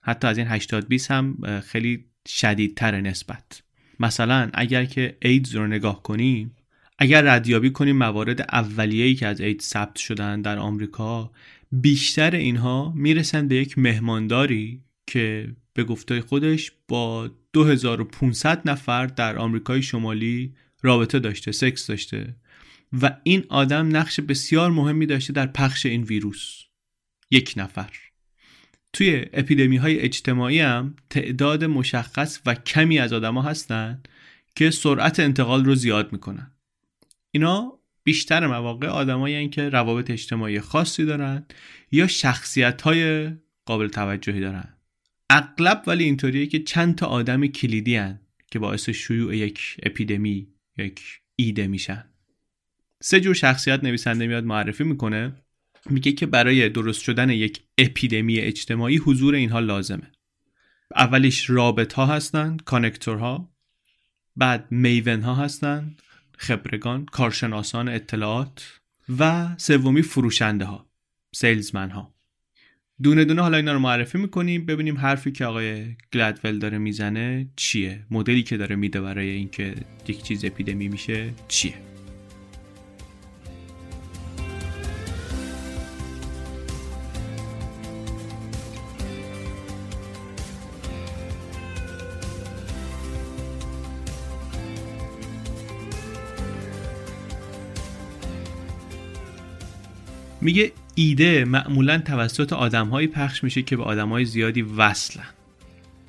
حتی 0.00 0.26
از 0.28 0.38
این 0.38 0.46
80 0.46 0.88
20 0.88 1.10
هم 1.10 1.60
خیلی 1.60 2.04
شدیدتر 2.28 3.00
نسبت. 3.00 3.62
مثلا 4.00 4.50
اگر 4.54 4.84
که 4.84 5.16
ایدز 5.22 5.54
رو 5.54 5.66
نگاه 5.66 6.02
کنیم 6.02 6.56
اگر 6.98 7.22
ردیابی 7.34 7.70
کنیم 7.70 7.96
موارد 7.96 8.40
اولیه‌ای 8.40 9.14
که 9.14 9.26
از 9.26 9.40
ایدز 9.40 9.64
ثبت 9.64 9.96
شدن 9.96 10.42
در 10.42 10.58
آمریکا 10.58 11.30
بیشتر 11.72 12.30
اینها 12.36 12.92
می‌رسن 12.96 13.48
به 13.48 13.56
یک 13.56 13.78
مهمانداری 13.78 14.82
که 15.06 15.56
به 15.74 15.84
گفته 15.84 16.20
خودش 16.20 16.72
با 16.88 17.30
2500 17.52 18.70
نفر 18.70 19.06
در 19.06 19.38
آمریکای 19.38 19.82
شمالی 19.82 20.54
رابطه 20.82 21.18
داشته 21.18 21.52
سکس 21.52 21.86
داشته. 21.86 22.36
و 23.02 23.16
این 23.22 23.44
آدم 23.48 23.96
نقش 23.96 24.20
بسیار 24.20 24.70
مهمی 24.70 25.06
داشته 25.06 25.32
در 25.32 25.46
پخش 25.46 25.86
این 25.86 26.02
ویروس. 26.02 26.62
یک 27.30 27.54
نفر. 27.56 27.90
توی 28.92 29.24
اپیدمی 29.32 29.76
های 29.76 30.00
اجتماعی 30.00 30.60
هم 30.60 30.96
تعداد 31.10 31.64
مشخص 31.64 32.40
و 32.46 32.54
کمی 32.54 32.98
از 32.98 33.12
آدما 33.12 33.42
هستن 33.42 34.02
که 34.54 34.70
سرعت 34.70 35.20
انتقال 35.20 35.64
رو 35.64 35.74
زیاد 35.74 36.12
می‌کنن. 36.12 36.52
اینا 37.30 37.78
بیشتر 38.04 38.46
مواقع 38.46 38.86
آدمایی 38.86 39.48
که 39.48 39.68
روابط 39.68 40.10
اجتماعی 40.10 40.60
خاصی 40.60 41.04
دارن 41.04 41.46
یا 41.92 42.06
شخصیت 42.06 42.82
های 42.82 43.30
قابل 43.64 43.88
توجهی 43.88 44.40
دارن. 44.40 44.68
اغلب 45.30 45.82
ولی 45.86 46.04
اینطوریه 46.04 46.46
که 46.46 46.58
چند 46.58 46.94
تا 46.94 47.06
آدم 47.06 47.46
کلیدی 47.46 47.96
هن 47.96 48.20
که 48.50 48.58
باعث 48.58 48.88
شیوع 48.88 49.36
یک 49.36 49.76
اپیدمی 49.82 50.48
یک 50.78 51.00
ایده 51.36 51.66
میشن. 51.66 52.11
سه 53.04 53.20
جور 53.20 53.34
شخصیت 53.34 53.84
نویسنده 53.84 54.26
میاد 54.26 54.44
معرفی 54.44 54.84
می‌کنه. 54.84 55.32
میگه 55.90 56.12
که 56.12 56.26
برای 56.26 56.68
درست 56.68 57.02
شدن 57.02 57.30
یک 57.30 57.62
اپیدمی 57.78 58.38
اجتماعی 58.38 58.96
حضور 58.96 59.34
اینها 59.34 59.60
لازمه. 59.60 60.12
اولیش 60.96 61.50
رابط 61.50 61.92
ها 61.92 62.06
هستن 62.06 62.56
ها 63.06 63.52
بعد 64.36 64.66
میون 64.70 65.22
ها 65.22 65.34
هستن 65.34 65.96
خبرگان 66.38 67.06
کارشناسان 67.06 67.88
اطلاعات. 67.88 68.80
و 69.18 69.48
سومی 69.58 70.02
فروشنده 70.02 70.64
ها 70.64 70.86
سیلزمن 71.34 71.90
ها 71.90 72.14
دونه 73.02 73.24
دونه 73.24 73.42
حالا 73.42 73.56
اینا 73.56 73.72
رو 73.72 73.78
معرفی 73.78 74.18
می‌کنیم. 74.18 74.66
ببینیم 74.66 74.98
حرفی 74.98 75.32
که 75.32 75.44
آقای 75.44 75.96
گلدول 76.12 76.58
داره 76.58 76.78
می‌زنه 76.78 77.48
چیه؟ 77.56 78.06
مدلی 78.10 78.42
که 78.42 78.56
داره 78.56 78.76
میده 78.76 79.00
برای 79.00 79.28
اینکه 79.28 79.74
یک 80.08 80.22
چیز 80.22 80.44
اپیدمی 80.44 80.88
میشه 80.88 81.30
چیه؟ 81.48 81.91
میگه 100.42 100.72
ایده 100.94 101.44
معمولا 101.44 101.98
توسط 101.98 102.52
آدمهایی 102.52 103.06
پخش 103.06 103.44
میشه 103.44 103.62
که 103.62 103.76
به 103.76 103.82
آدمهای 103.82 104.24
زیادی 104.24 104.62
وصلن. 104.62 105.24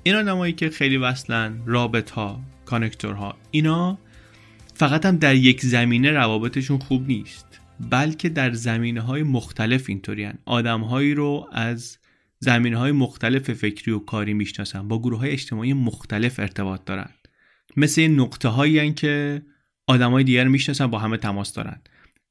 این 0.04 0.16
آدمایی 0.16 0.54
که 0.54 0.70
خیلی 0.70 0.98
وصلن 0.98 1.62
رابط 1.66 2.10
ها 2.10 2.42
کانکتورها 2.66 3.38
اینا 3.52 3.98
فقط 4.74 5.06
هم 5.06 5.18
در 5.18 5.36
یک 5.36 5.62
زمینه 5.62 6.12
روابطشون 6.12 6.80
خوب 6.80 7.08
نیست 7.08 7.46
بلکه 7.90 8.30
در 8.30 8.54
زمینه 8.54 9.02
های 9.02 9.24
مختلف 9.24 9.86
اینطوری 9.88 10.30
آدمهایی 10.46 11.13
رو 11.13 11.50
از 11.52 11.98
زمینه 12.40 12.78
های 12.78 12.92
مختلف 12.92 13.54
فکری 13.54 13.92
و 13.92 14.00
کاری 14.00 14.34
می‌شناسن 14.34 14.88
با 14.88 15.00
گروه 15.00 15.20
های 15.20 15.32
اجتماعی 15.32 15.74
مختلف 15.74 16.40
ارتباط 16.40 16.86
دارن. 16.86 17.10
مثل 17.78 18.08
نقطه 18.08 18.50
هایی 18.50 18.94
که 18.94 19.42
آدمای 19.88 20.24
دیگر 20.24 20.48
می‌شناسن 20.48 20.88
با 20.88 21.00
همه 21.00 21.18
تماس 21.18 21.54
دارن. 21.54 21.82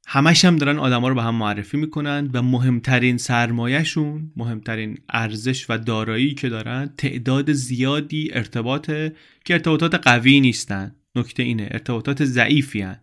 همش 0.07 0.45
هم 0.45 0.57
دارن 0.57 0.79
آدما 0.79 1.09
رو 1.09 1.15
به 1.15 1.23
هم 1.23 1.35
معرفی 1.35 1.77
می‌کنن 1.77 2.31
و 2.33 2.43
مهمترین 2.43 3.19
سرمایهشون 3.19 4.33
مهمترین 4.37 4.99
ارزش 5.09 5.71
و 5.71 5.79
دارایی 5.79 6.35
که 6.35 6.49
دارن 6.49 6.91
تعداد 6.99 7.53
زیادی 7.53 8.31
ارتباطه 8.33 9.13
که 9.45 9.55
ارتباطات 9.55 9.95
قوی 9.95 10.41
نیستن. 10.41 10.95
نکته 11.17 11.43
اینه 11.43 11.69
ارتباطات 11.71 12.25
ضعیفی 12.25 12.81
هن. 12.81 13.01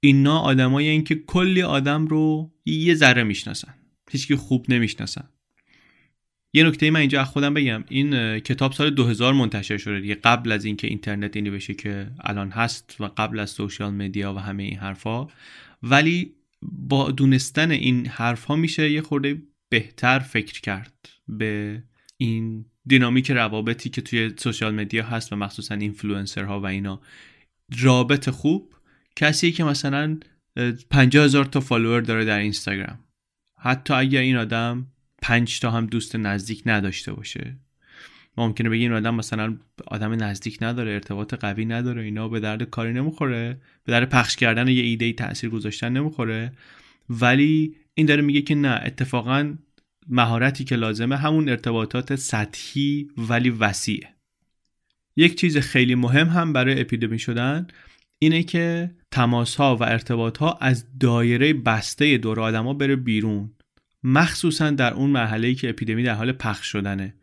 اینا 0.00 0.38
آدمایی 0.38 0.88
این 0.88 1.04
که 1.04 1.14
کلی 1.14 1.62
آدم 1.62 2.06
رو 2.06 2.52
یه 2.66 2.94
ذره 2.94 3.22
می‌شناسن 3.22 3.74
هیچکی 4.10 4.36
خوب 4.36 4.66
نمی‌شناسن. 4.68 5.28
یه 6.54 6.64
نکته 6.64 6.90
من 6.90 7.00
اینجا 7.00 7.24
خودم 7.24 7.54
بگم. 7.54 7.84
این 7.88 8.38
کتاب 8.40 8.72
سال 8.72 8.90
2000 8.90 9.32
منتشر 9.32 9.76
شده 9.76 10.00
دیگه. 10.00 10.14
قبل 10.14 10.52
از 10.52 10.64
اینکه 10.64 10.86
اینترنت 10.86 11.36
اینی 11.36 11.50
بشه 11.50 11.74
که 11.74 12.06
الان 12.20 12.50
هست 12.50 12.96
و 13.00 13.04
قبل 13.04 13.38
از 13.38 13.50
سوشال 13.50 13.94
مدیا 13.94 14.34
و 14.34 14.38
همه 14.38 14.62
این 14.62 14.78
حرفا. 14.78 15.26
ولی 15.82 16.34
با 16.62 17.10
دونستن 17.10 17.70
این 17.70 18.06
حرف 18.06 18.44
ها 18.44 18.56
میشه 18.56 18.90
یه 18.90 19.02
خورده 19.02 19.42
بهتر 19.68 20.18
فکر 20.18 20.60
کرد 20.60 21.08
به 21.28 21.82
این 22.16 22.64
دینامیک 22.86 23.30
روابطی 23.30 23.90
که 23.90 24.00
توی 24.00 24.32
social 24.36 24.74
media 24.74 25.06
هست 25.06 25.32
و 25.32 25.36
مخصوصا 25.36 25.74
اینفلوئنسر 25.74 26.44
ها 26.44 26.60
و 26.60 26.66
اینا. 26.66 27.00
رابط 27.80 28.30
خوب. 28.30 28.74
کسی 29.16 29.52
که 29.52 29.64
مثلا 29.64 30.18
50 30.90 31.24
هزار 31.24 31.44
تا 31.44 31.60
follower 31.60 32.00
داره 32.00 32.24
در 32.24 32.38
اینستاگرام. 32.38 32.98
حتی 33.58 33.94
اگر 33.94 34.20
این 34.20 34.36
آدم 34.36 34.86
پنج 35.22 35.60
تا 35.60 35.70
هم 35.70 35.86
دوست 35.86 36.16
نزدیک 36.16 36.62
نداشته 36.66 37.12
باشه. 37.12 37.56
ممکنه 38.38 38.68
بگی 38.68 38.82
این 38.82 38.92
آدم 38.92 39.14
مثلا 39.14 39.56
آدم 39.86 40.12
نزدیک 40.24 40.58
نداره 40.60 40.92
ارتباط 40.92 41.34
قوی 41.34 41.64
نداره 41.64 42.02
اینا 42.02 42.28
به 42.28 42.40
درد 42.40 42.62
کاری 42.62 42.92
نمی‌خوره 42.92 43.60
به 43.84 43.92
درد 43.92 44.08
پخش 44.08 44.36
کردن 44.36 44.68
یه 44.68 44.82
ایده 44.82 45.04
ای 45.04 45.12
تاثیر 45.12 45.50
گذاشتن 45.50 45.92
نمی‌خوره. 45.92 46.52
ولی 47.10 47.74
این 47.94 48.06
داره 48.06 48.22
میگه 48.22 48.42
که 48.42 48.54
نه 48.54 48.80
اتفاقا 48.84 49.54
مهارتی 50.08 50.64
که 50.64 50.76
لازمه 50.76 51.16
همون 51.16 51.48
ارتباطات 51.48 52.16
سطحی 52.16 53.08
ولی 53.16 53.50
وسیعه 53.50 54.08
یک 55.16 55.34
چیز 55.34 55.56
خیلی 55.56 55.94
مهم 55.94 56.26
هم 56.28 56.52
برای 56.52 56.80
اپیدمی 56.80 57.18
شدن 57.18 57.66
اینه 58.18 58.42
که 58.42 58.90
تماس 59.10 59.56
ها 59.56 59.76
و 59.76 59.82
ارتباط 59.82 60.38
ها 60.38 60.58
از 60.60 60.86
دایره 61.00 61.52
بسته 61.52 62.18
دور 62.18 62.40
آدما 62.40 62.74
بره 62.74 62.96
بیرون. 62.96 63.50
مخصوصا 64.02 64.70
در 64.70 64.94
اون 64.94 65.10
مرحله 65.10 65.48
ای 65.48 65.54
که 65.54 65.68
اپیدمی 65.68 66.02
در 66.02 66.14
حال 66.14 66.32
پخش 66.32 66.66
شدنه. 66.66 67.14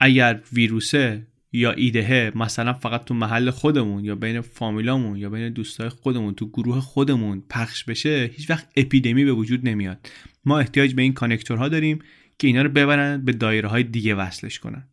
اگر 0.00 0.40
ویروسه 0.52 1.26
یا 1.52 1.72
ایدهه 1.72 2.32
مثلا 2.34 2.72
فقط 2.72 3.04
تو 3.04 3.14
محل 3.14 3.50
خودمون 3.50 4.04
یا 4.04 4.14
بین 4.14 4.40
فامیلامون 4.40 5.16
یا 5.16 5.30
بین 5.30 5.52
دوستای 5.52 5.88
خودمون 5.88 6.34
تو 6.34 6.48
گروه 6.48 6.80
خودمون 6.80 7.42
پخش 7.50 7.84
بشه 7.84 8.30
هیچ 8.34 8.50
وقت 8.50 8.68
اپیدمی 8.76 9.24
به 9.24 9.32
وجود 9.32 9.68
نمیاد. 9.68 10.10
ما 10.44 10.58
احتیاج 10.58 10.94
به 10.94 11.02
این 11.02 11.12
کانکتورها 11.12 11.68
داریم 11.68 11.98
که 12.38 12.46
اینا 12.46 12.62
رو 12.62 12.68
ببرن 12.68 13.24
به 13.24 13.32
دایره 13.32 13.68
های 13.68 13.82
دیگه 13.82 14.14
وصلش 14.14 14.58
کنن. 14.58 14.88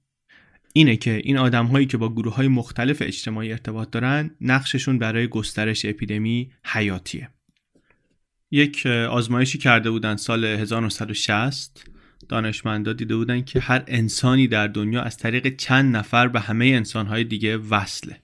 اینه 0.73 0.95
که 0.95 1.21
این 1.23 1.37
آدم 1.37 1.65
هایی 1.65 1.85
که 1.85 1.97
با 1.97 2.09
گروه 2.09 2.35
های 2.35 2.47
مختلف 2.47 3.01
اجتماعی 3.01 3.51
ارتباط 3.51 3.89
دارن 3.89 4.31
نقششون 4.41 4.99
برای 4.99 5.27
گسترش 5.27 5.85
اپیدمی 5.85 6.51
حیاتیه. 6.65 7.29
یک 8.51 8.85
آزمایشی 8.85 9.57
کرده 9.57 9.91
بودن 9.91 10.15
سال 10.15 10.45
1960 10.45 11.92
دانشمندا 12.29 12.93
دیده 12.93 13.15
بودن 13.15 13.41
که 13.41 13.59
هر 13.59 13.83
انسانی 13.87 14.47
در 14.47 14.67
دنیا 14.67 15.01
از 15.01 15.17
طریق 15.17 15.55
چند 15.55 15.95
نفر 15.95 16.27
به 16.27 16.39
همه 16.39 16.65
انسانهای 16.65 17.23
دیگه 17.23 17.57
وصله. 17.57 18.19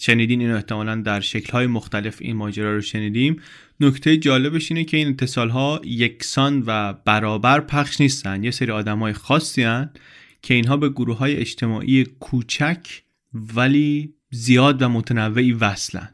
شنیدین 0.00 0.40
اینو 0.40 0.54
احتمالا 0.54 0.94
در 0.94 1.20
شکلهای 1.20 1.66
مختلف 1.66 2.16
این 2.20 2.36
ماجرا 2.36 2.74
رو 2.74 2.80
شنیدیم. 2.80 3.36
نکته 3.80 4.16
جالبش 4.16 4.72
اینه 4.72 4.84
که 4.84 4.96
این 4.96 5.08
اتصال 5.08 5.48
ها 5.48 5.80
یکسان 5.84 6.62
و 6.66 6.92
برابر 6.92 7.60
پخش 7.60 8.00
نیستن. 8.00 8.44
یه 8.44 8.50
سری 8.50 8.70
آدم 8.70 8.98
های 8.98 9.12
خاصی 9.12 9.62
هن 9.62 9.90
که 10.42 10.54
اینها 10.54 10.76
به 10.76 10.88
گروه 10.88 11.16
های 11.16 11.36
اجتماعی 11.36 12.04
کوچک 12.04 13.02
ولی 13.34 14.14
زیاد 14.30 14.82
و 14.82 14.88
متنوعی 14.88 15.52
وصلن. 15.52 16.08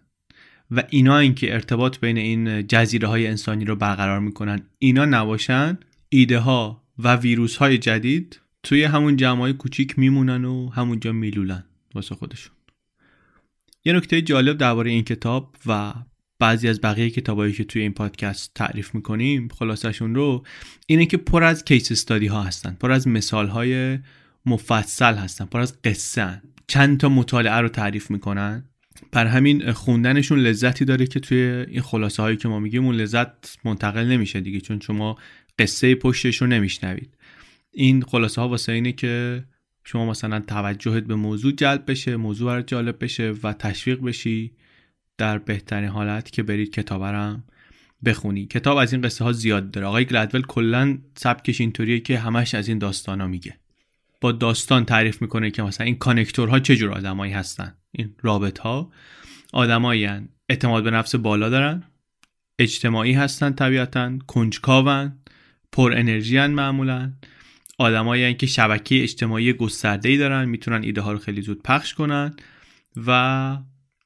و 0.71 0.83
اینا 0.91 1.19
اینکه 1.19 1.55
ارتباط 1.55 1.99
بین 1.99 2.19
این 2.19 2.67
جزیره 2.67 3.09
های 3.09 3.27
انسانی 3.27 3.65
رو 3.65 3.77
برقرار 3.77 4.21
می‌کنن. 4.21 4.63
اینا 4.79 5.05
نباشن 5.05 5.79
ایده 6.09 6.39
ها 6.39 6.88
و 6.99 7.17
ویروس 7.17 7.57
های 7.57 7.79
جدید 7.79 8.41
توی 8.63 8.85
همون 8.85 9.17
جمع 9.17 9.41
های 9.41 9.53
کوچیک 9.53 9.99
میمونن 9.99 10.45
و 10.45 10.69
همونجا 10.69 11.13
میلولن 11.13 11.65
واسه 11.95 12.15
خودشون 12.15 12.53
یه 13.85 13.93
نکته 13.93 14.23
جالب 14.23 14.59
درباره 14.59 14.91
این 14.91 15.05
کتاب 15.05 15.57
و 15.67 15.95
بعضی 16.39 16.69
از 16.69 16.81
بقیه 16.81 17.11
کتابایی 17.11 17.53
که 17.53 17.65
توی 17.65 17.83
این 17.83 17.93
پادکست 17.93 18.55
تعریف 18.55 18.95
می‌کنیم 18.95 19.49
خلاصشون 19.49 20.15
رو 20.15 20.45
اینه 20.87 21.07
که 21.07 21.17
پر 21.17 21.45
از 21.45 21.65
کیس 21.65 21.93
استادی 21.93 22.27
ها 22.27 22.43
هستن 22.43 22.77
پر 22.81 22.93
از 22.93 23.09
مثال 23.09 23.49
های 23.49 23.99
مفصل 24.47 25.15
هستن 25.15 25.45
پر 25.45 25.61
از 25.61 25.83
قصه 25.83 26.23
هن. 26.23 26.43
چند 26.67 27.01
تا 27.01 27.09
مطالعه 27.09 27.55
رو 27.55 27.69
تعریف 27.69 28.11
می‌کنن 28.11 28.65
بر 29.13 29.27
همین 29.27 29.73
خوندنشون 29.73 30.39
لذتی 30.39 30.85
داره 30.85 31.07
که 31.07 31.21
توی 31.21 31.39
این 31.69 31.81
خلاصه 31.81 32.23
هایی 32.23 32.37
که 32.37 32.49
ما 32.49 32.61
میگیم 32.61 32.85
اون 32.85 32.95
لذت 32.95 33.59
منتقل 33.65 34.05
نمیشه 34.05 34.41
دیگه 34.41 34.61
چون 34.61 34.81
شما 34.81 35.17
قصه 35.59 35.95
پشتش 35.95 36.37
رو 36.37 36.47
نمیشنوید. 36.47 37.15
این 37.71 38.03
خلاصه 38.03 38.41
ها 38.41 38.49
واسه 38.49 38.73
اینه 38.73 38.93
که 38.93 39.45
شما 39.85 40.07
مثلا 40.07 40.41
توجهت 40.41 41.05
به 41.05 41.15
موضوع 41.15 41.53
جلب 41.53 41.91
بشه 41.91 42.17
موضوع 42.17 42.53
برات 42.53 42.67
جالب 42.67 43.05
بشه 43.05 43.35
و 43.43 43.53
تشویق 43.53 44.01
بشی 44.01 44.53
در 45.19 45.39
بهترین 45.39 45.89
حالت 45.89 46.31
که 46.31 46.43
برید 46.43 46.71
کتابرم 46.71 47.45
بخونی. 48.05 48.47
کتاب 48.47 48.77
از 48.77 48.93
این 48.93 49.03
قصه 49.03 49.25
ها 49.25 49.33
زیاد 49.33 49.71
داره. 49.71 49.87
آقای 49.87 50.05
گلدول 50.05 50.43
کلا 50.43 50.99
سبکش 51.15 51.61
اینطوریه 51.61 52.01
که 52.01 52.19
همش 52.19 52.55
از 52.55 52.69
این 52.69 52.79
داستان 52.79 53.21
ها 53.21 53.27
میگه. 53.27 53.59
با 54.21 54.33
داستان 54.33 54.85
تعریف 54.85 55.23
می‌کنه 55.23 55.51
که 55.51 55.63
مثلا 55.63 55.87
این 55.87 55.97
کانکتورها 55.97 56.59
چه 56.59 56.77
جور 56.77 56.93
آدمایی 56.93 57.33
هستن. 57.33 57.75
این 57.93 58.15
رابط 58.23 58.59
ها 58.59 58.93
آدمایی 59.53 60.09
اعتماد 60.49 60.85
به 60.85 60.91
نفس 60.91 61.15
بالا 61.15 61.49
دارن. 61.49 61.83
اجتماعی 62.59 63.13
هستن 63.13 63.53
طبیعتا. 63.53 64.19
کنجکاون. 64.27 65.19
پر 65.73 65.93
انرژی 65.97 66.47
معمولا. 66.47 67.13
آدمایی 67.79 68.35
که 68.35 68.47
شبکه 68.47 69.03
اجتماعی 69.03 69.53
گسترده‌ای 69.53 70.17
دارن 70.17 70.45
می‌تونن 70.45 70.83
ایده 70.83 71.01
ها 71.01 71.13
رو 71.13 71.19
خیلی 71.19 71.43
زود 71.43 71.63
پخش 71.63 71.95
کنن 71.95 72.37
و 73.07 73.59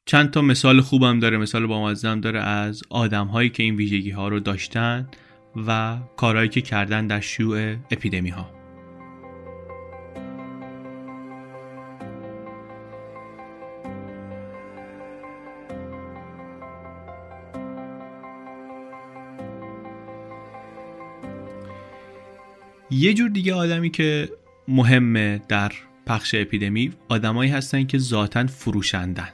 چند 0.07 0.31
تا 0.31 0.43
مثال 0.43 0.81
خوبم 0.81 1.19
داره. 1.19 1.39
مثال 1.39 1.67
با 1.67 1.89
هم 1.89 2.21
داره 2.21 2.41
از 2.41 2.83
آدم 2.91 3.27
هایی 3.27 3.51
که 3.51 3.63
این 3.63 3.77
ویژگی 3.77 4.11
ها 4.11 4.29
رو 4.29 4.41
داشتن 4.41 5.09
و 5.67 5.99
کارهایی 6.17 6.49
که 6.49 6.61
کردن 6.61 7.07
در 7.07 7.21
شیوع 7.21 7.77
اپیدمی 7.91 8.31
ها 8.31 8.62
یه 22.93 23.15
جور 23.15 23.31
دیگه 23.31 23.55
آدمی 23.55 23.91
که 23.91 24.29
مهمه 24.69 25.41
در 25.49 25.73
پخش 26.07 26.35
اپیدمی 26.35 26.93
آدمایی 27.09 27.51
هستن 27.51 27.85
که 27.85 27.99
ذاتا 27.99 28.47
فروشندن. 28.47 29.29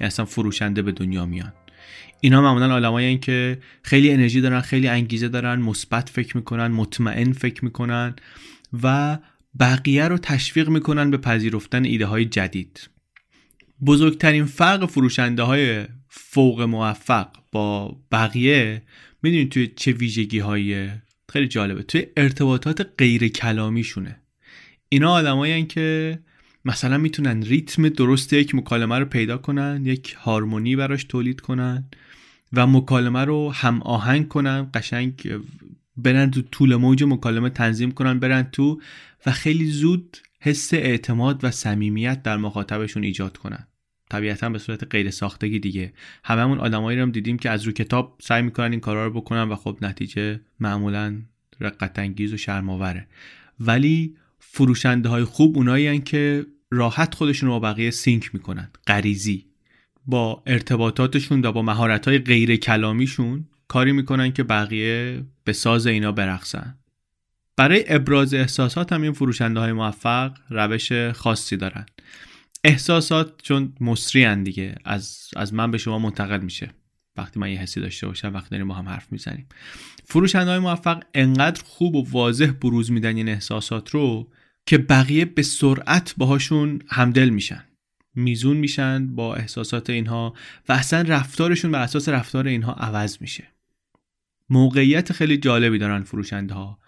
یعنی 0.00 0.06
اصلا 0.06 0.24
فروشنده 0.24 0.82
به 0.82 0.92
دنیا 0.92 1.26
میان. 1.26 1.52
اینا 2.20 2.42
معمولا 2.42 2.74
آدمایی 2.74 3.18
که 3.18 3.58
خیلی 3.82 4.10
انرژی 4.10 4.40
دارن 4.40 4.60
خیلی 4.60 4.88
انگیزه 4.88 5.28
دارن 5.28 5.60
مثبت 5.60 6.08
فکر 6.08 6.36
می‌کنن 6.36 6.66
مطمئن 6.66 7.32
فکر 7.32 7.64
می‌کنن 7.64 8.16
و 8.82 9.18
بقیه 9.60 10.08
رو 10.08 10.18
تشویق 10.18 10.68
می‌کنن 10.68 11.10
به 11.10 11.16
پذیرفتن 11.16 11.84
ایده 11.84 12.06
های 12.06 12.24
جدید. 12.24 12.90
بزرگترین 13.86 14.44
فرق 14.44 14.86
فروشنده 14.86 15.42
های 15.42 15.84
فوق 16.08 16.62
موفق 16.62 17.28
با 17.52 17.96
بقیه 18.12 18.82
می‌دونید 19.22 19.50
توی 19.50 19.66
چه 19.66 19.92
ویژگی 19.92 20.38
های 20.38 20.88
خیلی 21.36 21.48
جالبه. 21.48 21.82
توی 21.82 22.06
ارتباطات 22.16 22.86
غیر 22.98 23.28
کلامیشونه. 23.28 24.16
اینا 24.88 25.12
آدمایی 25.12 25.66
که 25.66 26.18
مثلا 26.64 26.98
می‌تونن 26.98 27.42
ریتم 27.42 27.88
درست 27.88 28.32
یک 28.32 28.54
مکالمه 28.54 28.98
رو 28.98 29.04
پیدا 29.04 29.38
کنن 29.38 29.82
یک 29.84 30.16
هارمونی 30.18 30.76
براش 30.76 31.04
تولید 31.04 31.40
کنن 31.40 31.84
و 32.52 32.66
مکالمه 32.66 33.24
رو 33.24 33.52
هم 33.52 33.82
آهنگ 33.82 34.28
کنن 34.28 34.70
قشنگ 34.74 35.40
برن 35.96 36.30
تو 36.30 36.42
طول 36.42 36.76
موج 36.76 37.04
مکالمه 37.04 37.50
تنظیم 37.50 37.90
کنن 37.90 38.18
برن 38.18 38.42
تو 38.42 38.80
و 39.26 39.30
خیلی 39.30 39.66
زود 39.66 40.18
حس 40.40 40.74
اعتماد 40.74 41.44
و 41.44 41.50
صمیمیت 41.50 42.22
در 42.22 42.36
مخاطبشون 42.36 43.02
ایجاد 43.02 43.36
کنن. 43.36 43.66
طبیعتا 44.10 44.48
به 44.48 44.58
صورت 44.58 44.84
غیر 44.90 45.10
ساختگی 45.10 45.58
دیگه. 45.58 45.92
هممون 46.24 46.58
آدمایی 46.58 46.98
رو 46.98 47.04
هم 47.04 47.10
دیدیم 47.10 47.38
که 47.38 47.50
از 47.50 47.62
رو 47.62 47.72
کتاب 47.72 48.18
سعی 48.22 48.42
می‌کنن 48.42 48.70
این 48.70 48.80
کارا 48.80 49.06
رو 49.06 49.12
بکنن 49.12 49.42
و 49.42 49.56
خب 49.56 49.78
نتیجه 49.82 50.40
معمولا 50.60 51.22
رقت 51.60 51.98
انگیز 51.98 52.32
و 52.32 52.36
شرماوره 52.36 53.06
ولی 53.60 54.16
فروشنده 54.38 55.08
های 55.08 55.24
خوب 55.24 55.56
اونایی 55.56 55.98
که 55.98 56.46
راحت 56.70 57.14
خودشون 57.14 57.48
رو 57.48 57.60
با 57.60 57.72
بقیه 57.72 57.90
سینک 57.90 58.34
می‌کنن. 58.34 58.70
غریزی. 58.86 59.46
با 60.06 60.42
ارتباطاتشون 60.46 61.44
و 61.44 61.52
با 61.52 61.62
مهارت 61.62 62.08
های 62.08 62.18
غیر 62.18 62.56
کلامیشون 62.56 63.44
کاری 63.68 63.92
می‌کنن 63.92 64.32
که 64.32 64.42
بقیه 64.42 65.24
به 65.44 65.52
ساز 65.52 65.86
اینا 65.86 66.12
برقصن. 66.12 66.78
برای 67.56 67.84
ابراز 67.88 68.34
احساسات 68.34 68.92
هم 68.92 69.02
این 69.02 69.12
فروشنده 69.12 69.60
های 69.60 69.72
موفق 69.72 70.32
روش 70.50 70.92
خاصی 70.92 71.56
دارن. 71.56 71.86
احساسات 72.66 73.42
چون 73.42 73.72
مصری 73.80 74.42
دیگه. 74.42 74.74
از, 74.84 75.28
از 75.36 75.54
من 75.54 75.70
به 75.70 75.78
شما 75.78 75.98
منتقل 75.98 76.40
میشه. 76.40 76.70
وقتی 77.16 77.40
من 77.40 77.50
یه 77.50 77.58
حسی 77.58 77.80
داشته 77.80 78.06
باشم 78.06 78.34
وقتی 78.34 78.50
داریم 78.50 78.68
با 78.68 78.74
هم 78.74 78.88
حرف 78.88 79.12
می‌زنیم. 79.12 79.46
فروشنده 80.04 80.50
های 80.50 80.58
موفق 80.58 81.02
انقدر 81.14 81.62
خوب 81.64 81.94
و 81.94 82.10
واضح 82.10 82.46
بروز 82.46 82.92
میدن 82.92 83.16
این 83.16 83.28
احساسات 83.28 83.90
رو 83.90 84.28
که 84.66 84.78
بقیه 84.78 85.24
به 85.24 85.42
سرعت 85.42 86.14
باهاشون 86.16 86.82
همدل 86.88 87.28
میشن. 87.28 87.64
میزون 88.14 88.56
میشن 88.56 89.14
با 89.14 89.34
احساسات 89.34 89.90
اینها 89.90 90.34
و 90.68 90.72
اصلا 90.72 91.02
رفتارشون 91.02 91.72
بر 91.72 91.82
اساس 91.82 92.08
رفتار 92.08 92.46
اینها 92.46 92.72
عوض 92.72 93.16
میشه. 93.20 93.44
موقعیت 94.50 95.12
خیلی 95.12 95.36
جالبی 95.36 95.78
دارن 95.78 96.02
فروشنده 96.02 96.54
ها 96.54 96.78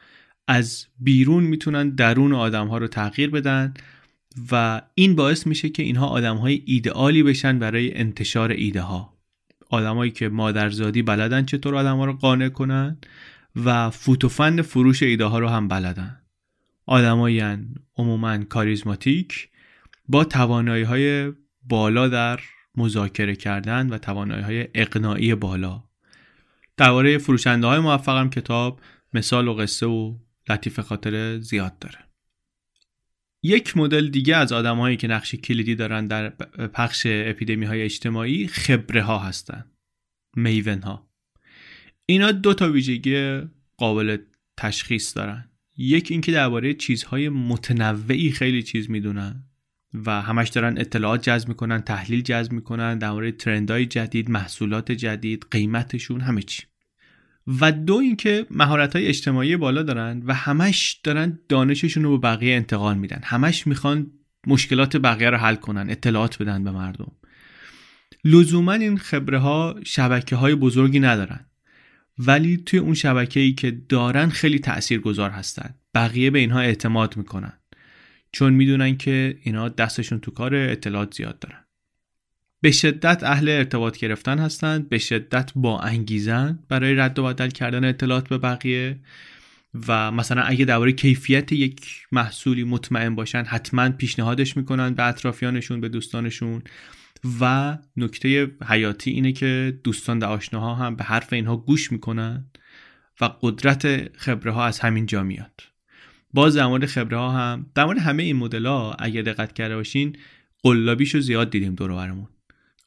از 0.48 0.86
بیرون 0.98 1.44
می‌تونن 1.44 1.90
درون 1.90 2.32
آدم 2.32 2.66
ها 2.68 2.78
رو 2.78 2.88
تغییر 2.88 3.30
بدن 3.30 3.74
و 4.52 4.82
این 4.94 5.14
باعث 5.14 5.46
میشه 5.46 5.68
که 5.68 5.82
اینها 5.82 6.06
آدم 6.06 6.36
های 6.36 6.62
ایدئالی 6.66 7.22
بشن 7.22 7.58
برای 7.58 7.94
انتشار 7.94 8.50
ایده 8.50 8.80
ها 8.80 9.18
آدمایی 9.70 10.10
که 10.10 10.28
مادرزادی 10.28 11.02
بلدن 11.02 11.44
چطور 11.44 11.76
آدم 11.76 11.96
ها 11.96 12.04
رو 12.04 12.12
قانع 12.12 12.48
کنن 12.48 12.98
و 13.64 13.90
فوتوفن 13.90 14.62
فروش 14.62 15.02
ایده 15.02 15.24
ها 15.24 15.38
رو 15.38 15.48
هم 15.48 15.68
بلدن. 15.68 16.20
آدمایی 16.86 17.42
عموما 17.96 18.38
کاریزماتیک 18.38 19.48
با 20.08 20.24
توانایی 20.24 20.82
های 20.82 21.32
بالا 21.62 22.08
در 22.08 22.40
مذاکره 22.76 23.36
کردن 23.36 23.90
و 23.90 23.98
توانایی 23.98 24.42
های 24.42 24.68
اقناعی 24.74 25.34
بالا. 25.34 25.82
درباره 26.76 27.18
فروشنده 27.18 27.66
های 27.66 27.78
موفقم 27.78 28.30
کتاب 28.30 28.80
مثال 29.14 29.48
و 29.48 29.54
قصه 29.54 29.86
و 29.86 30.14
لطیف 30.50 30.80
خاطر 30.80 31.38
زیاد 31.38 31.78
داره. 31.78 32.07
یک 33.42 33.76
مدل 33.76 34.08
دیگه 34.08 34.36
از 34.36 34.52
آدمهایی 34.52 34.96
که 34.96 35.08
نقش 35.08 35.34
کلیدی 35.34 35.74
دارن 35.74 36.06
در 36.06 36.28
پخش 36.68 37.06
اپیدمی 37.06 37.66
های 37.66 37.82
اجتماعی 37.82 38.46
خبره 38.46 39.02
ها 39.02 39.18
هستن. 39.18 39.64
میون 40.36 40.82
ها 40.82 41.08
اینا 42.06 42.32
دو 42.32 42.54
تا 42.54 42.72
ویژگی 42.72 43.40
قابل 43.76 44.18
تشخیص 44.56 45.16
دارن. 45.16 45.50
یک 45.76 46.10
اینکه 46.10 46.32
درباره 46.32 46.74
چیزهای 46.74 47.28
متنوعی 47.28 48.30
خیلی 48.30 48.62
چیز 48.62 48.90
می‌دونن 48.90 49.44
و 49.94 50.22
همش 50.22 50.48
دارن 50.48 50.78
اطلاعات 50.78 51.22
جذب 51.22 51.48
می‌کنن 51.48 51.80
تحلیل 51.80 52.22
جذب 52.22 52.52
می‌کنن 52.52 52.98
در 52.98 53.10
مورد 53.10 53.36
ترندهای 53.36 53.86
جدید 53.86 54.30
محصولات 54.30 54.92
جدید 54.92 55.46
قیمتشون 55.50 56.20
همه 56.20 56.42
چی. 56.42 56.62
و 57.60 57.72
دو 57.72 57.94
اینکه 57.94 58.46
مهارت 58.50 58.96
های 58.96 59.06
اجتماعی 59.06 59.56
بالا 59.56 59.82
دارن 59.82 60.22
و 60.26 60.34
همش 60.34 61.00
دارن 61.04 61.38
دانششون 61.48 62.04
رو 62.04 62.18
به 62.18 62.28
بقیه 62.28 62.56
انتقال 62.56 62.98
میدن. 62.98 63.20
همش 63.24 63.66
می‌خوان 63.66 64.10
مشکلات 64.46 64.96
بقیه 64.96 65.30
رو 65.30 65.36
حل 65.36 65.54
کنن 65.54 65.90
اطلاعات 65.90 66.42
بدن 66.42 66.64
به 66.64 66.70
مردم. 66.70 67.12
لزوما 68.24 68.72
این 68.72 68.98
خبره 68.98 69.38
ها 69.38 69.76
شبکه 69.84 70.36
های 70.36 70.54
بزرگی 70.54 71.00
ندارن. 71.00 71.46
ولی 72.18 72.56
توی 72.56 72.78
اون 72.78 72.94
شبکه 72.94 73.40
ای 73.40 73.52
که 73.52 73.70
دارن 73.70 74.28
خیلی 74.28 74.58
تأثیر 74.58 75.00
گذار 75.00 75.30
هستن. 75.30 75.74
بقیه 75.94 76.30
به 76.30 76.38
اینها 76.38 76.60
اعتماد 76.60 77.16
می‌کنن. 77.16 77.52
چون 78.32 78.52
می‌دونن 78.52 78.96
که 78.96 79.38
اینا 79.42 79.68
دستشون 79.68 80.20
تو 80.20 80.30
کار 80.30 80.54
اطلاعات 80.54 81.14
زیاد 81.14 81.38
دارن. 81.38 81.64
به 82.60 82.70
شدت 82.70 83.22
اهل 83.24 83.48
ارتباط 83.48 83.98
گرفتن 83.98 84.38
هستند 84.38 84.88
به 84.88 84.98
شدت 84.98 85.52
با 85.54 85.80
انگیزن 85.80 86.58
برای 86.68 86.94
رد 86.94 87.18
و 87.18 87.24
بدل 87.24 87.48
کردن 87.48 87.84
اطلاعات 87.84 88.28
به 88.28 88.38
بقیه 88.38 89.00
و 89.88 90.12
مثلا 90.12 90.42
اگه 90.42 90.64
درباره 90.64 90.92
کیفیت 90.92 91.52
یک 91.52 92.06
محصولی 92.12 92.64
مطمئن 92.64 93.14
باشن 93.14 93.44
حتما 93.44 93.88
پیشنهادش 93.88 94.56
می‌کنن 94.56 94.94
به 94.94 95.02
اطرافیانشون 95.02 95.80
به 95.80 95.88
دوستانشون 95.88 96.62
و 97.40 97.78
نکته 97.96 98.50
حیاتی 98.68 99.10
اینه 99.10 99.32
که 99.32 99.78
دوستان 99.84 100.18
و 100.18 100.24
آشناها 100.24 100.74
هم 100.74 100.96
به 100.96 101.04
حرف 101.04 101.32
اینها 101.32 101.56
گوش 101.56 101.92
می‌کنن 101.92 102.44
و 103.20 103.30
قدرت 103.40 104.16
خبره 104.18 104.52
ها 104.52 104.66
از 104.66 104.80
همین 104.80 105.06
جا 105.06 105.22
میاد. 105.22 105.60
باز 106.34 106.56
در 106.56 106.66
مورد 106.66 106.86
خبره 106.86 107.18
ها 107.18 107.30
هم 107.30 107.66
در 107.74 107.84
مورد 107.84 107.98
همه 107.98 108.22
این 108.22 108.36
مدل 108.36 108.66
ها 108.66 108.96
اگه 108.98 109.22
دقت 109.22 109.52
کرده 109.52 109.76
باشین 109.76 110.16
قلابیشو 110.62 111.20
زیاد 111.20 111.50
دیدیم 111.50 111.74
دور 111.74 111.92
برمون. 111.92 112.28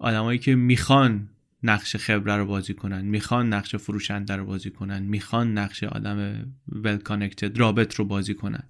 آدمایی 0.01 0.39
که 0.39 0.55
می‌خوان 0.55 1.29
نقش 1.63 1.95
خبره 1.95 2.37
رو 2.37 2.45
بازی 2.45 2.73
کنن 2.73 3.05
می‌خوان 3.05 3.53
نقش 3.53 3.75
فروشنده 3.75 4.35
رو 4.35 4.45
بازی 4.45 4.71
کنن 4.71 5.03
می‌خوان 5.03 5.57
نقش 5.57 5.83
آدم 5.83 6.45
ول 6.67 6.97
کانکتد 6.97 7.57
رابط 7.57 7.95
رو 7.95 8.05
بازی 8.05 8.33
کنن. 8.33 8.63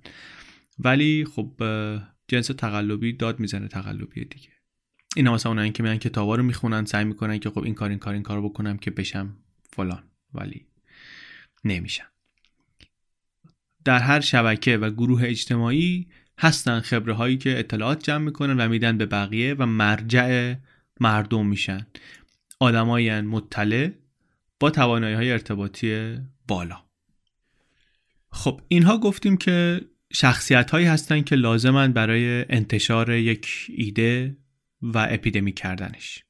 ولی 0.80 1.26
خب 1.26 1.52
جنس 2.28 2.48
تقلبی 2.48 3.14
داد 3.14 3.40
می‌زنه 3.40 3.68
تقلبی 3.68 4.26
دیگه. 4.26 4.50
اینا 5.16 5.34
مثلا 5.34 5.52
اونایی 5.52 5.72
که 5.72 5.84
میان 5.84 5.98
کتابا 5.98 6.36
رو 6.36 6.44
می‌خونن 6.44 6.86
سعی 6.86 7.06
می‌کنن 7.06 7.40
که 7.40 7.50
خب 7.50 7.64
این 7.64 7.74
کار 7.74 7.90
این 7.90 8.00
کار 8.00 8.14
این 8.14 8.24
کارو 8.24 8.50
بکنم 8.50 8.78
که 8.78 8.92
بشم 8.92 9.36
فلان 9.70 10.04
ولی 10.34 10.66
نمیشن. 11.64 12.06
در 13.86 14.00
هر 14.00 14.20
شبکه 14.20 14.78
و 14.78 14.90
گروه 14.90 15.24
اجتماعی 15.24 16.08
هستن 16.40 16.80
خبره 16.80 17.14
هایی 17.14 17.38
که 17.38 17.60
اطلاعات 17.60 18.04
جمع 18.04 18.26
می‌کنن 18.26 18.58
و 18.58 18.70
میدن 18.70 18.98
به 18.98 19.06
بقیه 19.06 19.54
و 19.54 19.66
مرجع 19.66 20.56
مردم 21.02 21.46
میشن. 21.46 21.88
آدمایی 22.60 23.22
مطلع 23.22 23.90
با 24.60 24.70
توانایی 24.70 25.16
های 25.16 25.32
ارتباطی 25.32 26.18
بالا. 26.48 26.84
خب 28.32 28.62
اینها 28.68 28.98
گفتیم 28.98 29.38
که 29.38 29.82
شخصیت 30.14 30.72
هایی 30.72 30.86
هستن 30.86 31.22
که 31.22 31.36
لازمن 31.36 31.94
برای 31.94 32.46
انتشار 32.50 33.12
یک 33.12 33.72
ایده 33.78 34.38
و 34.82 35.08
اپیدمی 35.10 35.52
کردنش. 35.52 36.24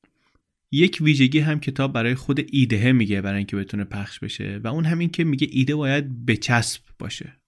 یک 0.71 0.97
ویژگی 1.01 1.39
هم 1.39 1.59
کتاب 1.59 1.93
برای 1.93 2.15
خود 2.15 2.45
ایده 2.51 2.91
میگه 2.91 3.21
برای 3.21 3.37
اینکه 3.37 3.57
بتونه 3.57 3.83
پخش 3.83 4.19
بشه 4.19 4.59
و 4.63 4.67
اون 4.67 4.85
همین 4.85 5.09
که 5.09 5.23
میگه 5.23 5.47
ایده 5.51 5.75
باید 5.75 6.25
بچسب 6.25 6.81
باشه. 6.99 7.41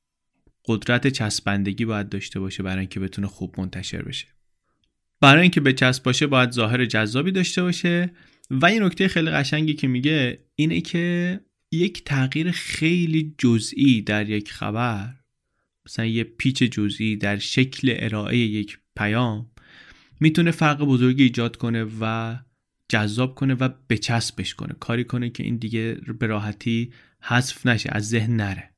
قدرت 0.66 1.08
چسبندگی 1.08 1.86
باید 1.86 2.10
داشته 2.10 2.40
باشه 2.40 2.64
برای 2.64 2.80
اینکه 2.80 3.00
بتونه 3.00 3.28
خوب 3.28 3.60
منتشر 3.60 4.02
بشه. 4.02 4.28
برای 5.24 5.42
اینکه 5.42 5.62
بچسب 5.62 6.04
باشه 6.04 6.28
باید 6.28 6.52
ظاهر 6.52 6.86
جذابی 6.86 7.32
داشته 7.32 7.62
باشه. 7.62 8.12
و 8.50 8.66
این 8.66 8.84
نکته 8.84 9.08
خیلی 9.08 9.32
قشنگی 9.32 9.74
که 9.74 9.88
میگه 9.88 10.40
اینه 10.56 10.82
که 10.82 11.40
یک 11.72 12.04
تغییر 12.04 12.52
خیلی 12.52 13.36
جزئی 13.38 14.02
در 14.02 14.30
یک 14.30 14.52
خبر 14.52 15.14
مثلا 15.86 16.06
یه 16.06 16.24
پیچ 16.24 16.64
جزئی 16.64 17.16
در 17.16 17.38
شکل 17.38 17.96
ارائه 18.00 18.38
یک 18.38 18.78
پیام 18.96 19.52
می‌تونه 20.20 20.52
فرق 20.52 20.86
بزرگی 20.86 21.24
ایجاد 21.24 21.56
کنه 21.56 21.86
و 22.02 22.36
جذاب 22.90 23.36
کنه 23.36 23.54
و 23.54 23.70
بچسبش 23.90 24.54
کنه. 24.54 24.76
کاری 24.80 25.04
کنه 25.04 25.30
که 25.30 25.44
این 25.44 25.58
دیگه 25.58 25.98
به 26.20 26.28
راحتی 26.28 26.94
حذف 27.22 27.66
نشه 27.66 27.90
از 27.92 28.10
ذهن 28.10 28.36
نره. 28.36 28.73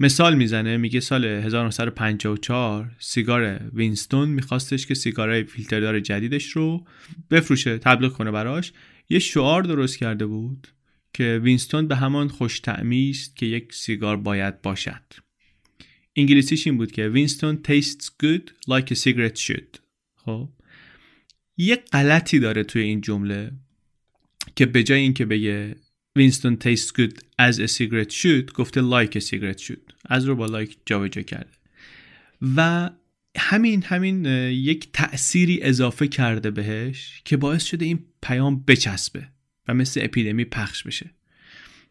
مثال 0.00 0.34
می‌زنه 0.34 0.76
میگه 0.76 1.00
سال 1.00 1.24
1954 1.24 2.96
سیگار 2.98 3.70
وینستون 3.74 4.28
میخواستش 4.28 4.86
که 4.86 4.94
سیگارهای 4.94 5.44
فیلتردار 5.44 6.00
جدیدش 6.00 6.50
رو 6.50 6.86
بفروشه 7.30 7.78
تبلیغ 7.78 8.12
کنه 8.12 8.30
براش. 8.30 8.72
یه 9.08 9.18
شعار 9.18 9.62
درست 9.62 9.98
کرده 9.98 10.26
بود 10.26 10.68
که 11.14 11.40
وینستون 11.42 11.88
به 11.88 11.96
همان 11.96 12.28
خوش 12.28 12.60
است 12.68 13.36
که 13.36 13.46
یک 13.46 13.74
سیگار 13.74 14.16
باید 14.16 14.62
باشد. 14.62 15.02
انگلیسیش 16.16 16.66
این 16.66 16.76
بود 16.76 16.92
که 16.92 17.08
Winston 17.08 17.58
tastes 17.68 18.06
good 18.22 18.50
like 18.70 18.92
a 18.92 18.94
cigarette 18.94 19.38
should. 19.38 19.78
خب؟ 20.14 20.48
یه 21.56 21.76
غلطی 21.76 22.38
داره 22.38 22.64
توی 22.64 22.82
این 22.82 23.00
جمله 23.00 23.52
که 24.56 24.66
به 24.66 24.82
جای 24.82 25.00
اینکه 25.00 25.24
بگه 25.24 25.76
Winston 26.16 26.58
tastes 26.60 26.90
good 26.90 27.12
as 27.40 27.58
a 27.58 27.68
cigarette 27.68 28.12
should 28.12 28.52
گفته 28.54 29.06
a 29.06 29.20
cigarette 29.20 29.60
should. 29.60 29.92
از 30.04 30.24
رو 30.24 30.36
با 30.36 30.46
like 30.46 30.76
جابجا 30.86 31.22
کرده. 31.22 31.50
و 32.56 32.90
همین 33.38 33.82
همین 33.82 34.24
یک 34.50 34.92
تأثیری 34.92 35.62
اضافه 35.62 36.08
کرده 36.08 36.50
بهش 36.50 37.22
که 37.24 37.36
باعث 37.36 37.64
شده 37.64 37.84
این 37.84 38.04
پیام 38.22 38.64
بچسبه 38.64 39.28
و 39.68 39.74
مثل 39.74 40.00
اپیدمی 40.04 40.44
پخش 40.44 40.82
بشه. 40.82 41.10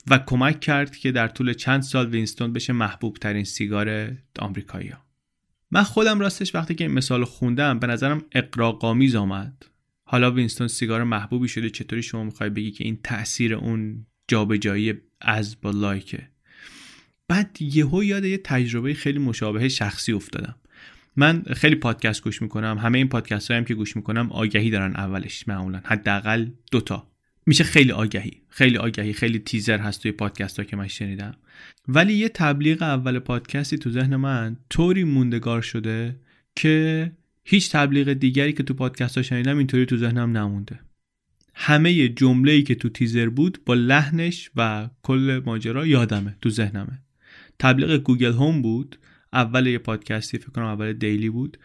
و 0.07 0.17
کمک 0.17 0.60
کرد 0.60 0.95
که 0.95 1.12
در 1.12 1.27
طول 1.27 1.53
چند 1.53 1.81
سال 1.81 2.10
وینستون 2.10 2.53
بشه 2.53 2.73
محبوب 2.73 3.17
ترین 3.17 3.43
سیگار 3.43 4.17
آمریکایی 4.39 4.89
ها. 4.89 5.05
من 5.71 5.84
خودم 5.84 6.19
راستش 6.19 6.55
وقتی 6.55 6.75
که 6.75 6.84
این 6.84 6.93
مثال 6.93 7.25
خوندم 7.25 7.79
به 7.79 7.88
نظرم 7.88 8.25
اقراقامیز 8.31 9.15
آمد. 9.15 9.65
حالا 10.03 10.31
وینستون 10.31 10.67
سیگار 10.67 11.03
محبوبی 11.03 11.47
شده 11.47 11.69
چطوری 11.69 12.03
شما 12.03 12.23
می‌خوای 12.23 12.49
بگی 12.49 12.71
که 12.71 12.84
این 12.84 12.99
تاثیر 13.03 13.53
اون 13.53 14.05
جابجایی 14.32 14.94
از 15.22 15.62
با 15.62 15.72
لایکه 15.72 16.28
بعد 17.28 17.58
یهو 17.62 18.04
یاد 18.04 18.26
یه 18.26 18.38
تجربه 18.38 18.94
خیلی 18.94 19.20
مشابه 19.20 19.70
شخصی 19.70 20.13
افتادم. 20.13 20.56
من 21.15 21.44
خیلی 21.56 21.76
پادکست 21.76 22.24
گوش 22.24 22.41
می‌کنم 22.41 22.78
همه 22.78 22.98
این 22.98 23.08
پادکست 23.08 23.52
هم 23.52 23.65
که 23.65 23.74
گوش 23.74 23.96
می‌کنم 23.96 24.32
آگهی 24.32 24.70
دارن 24.70 24.96
اولش 24.96 25.48
معمولا 25.48 25.82
حداقل 25.86 26.46
دوتا 26.72 27.08
میشه 27.46 27.63
خیلی 27.63 27.91
آگهی 27.91 28.32
خیلی 28.50 28.78
آگهی 28.78 29.13
خیلی 29.13 29.39
تیزر 29.39 29.78
هست 29.78 30.02
توی 30.02 30.12
پادکست 30.12 30.60
ها 30.60 30.65
که 30.65 30.76
من 30.76 30.88
شنیدم. 30.88 31.36
ولی 31.88 32.13
یه 32.13 32.30
تبلیغ 32.30 32.82
اول 32.82 33.20
پادکستی 33.20 33.78
تو 33.78 33.89
ذهن 33.89 34.15
من 34.15 34.58
طوری 34.70 35.04
موندگار 35.04 35.62
شده 35.62 36.15
که 36.56 37.12
هیچ 37.44 37.72
تبلیغ 37.72 38.13
دیگری 38.13 38.54
که 38.54 38.63
تو 38.63 38.74
پادکست 38.74 39.17
ها 39.17 39.24
شنیدم 39.24 39.58
اینطوری 39.58 39.86
تو 39.86 39.98
ذهنم 39.98 40.38
نمونده. 40.38 40.80
همه 41.63 42.10
جمله 42.10 42.62
که 42.62 42.76
تو 42.76 42.89
تیزر 42.89 43.30
بود 43.30 43.60
با 43.65 43.74
لحنش 43.74 44.52
و 44.56 44.89
کل 45.04 45.41
ماجرا 45.45 45.88
یادمه 45.88 46.38
تو 46.41 46.50
ذهنمه. 46.50 47.02
تبلیغ 47.60 47.91
گوگل 47.91 48.34
هوم 48.34 48.62
بود 48.62 49.00
اول 49.34 49.67
یه 49.67 49.78
پادکستی 49.78 50.38
فکر 50.38 50.50
کنم 50.50 50.65
اول 50.65 50.93
دیلی 50.93 51.30
بود 51.30 51.58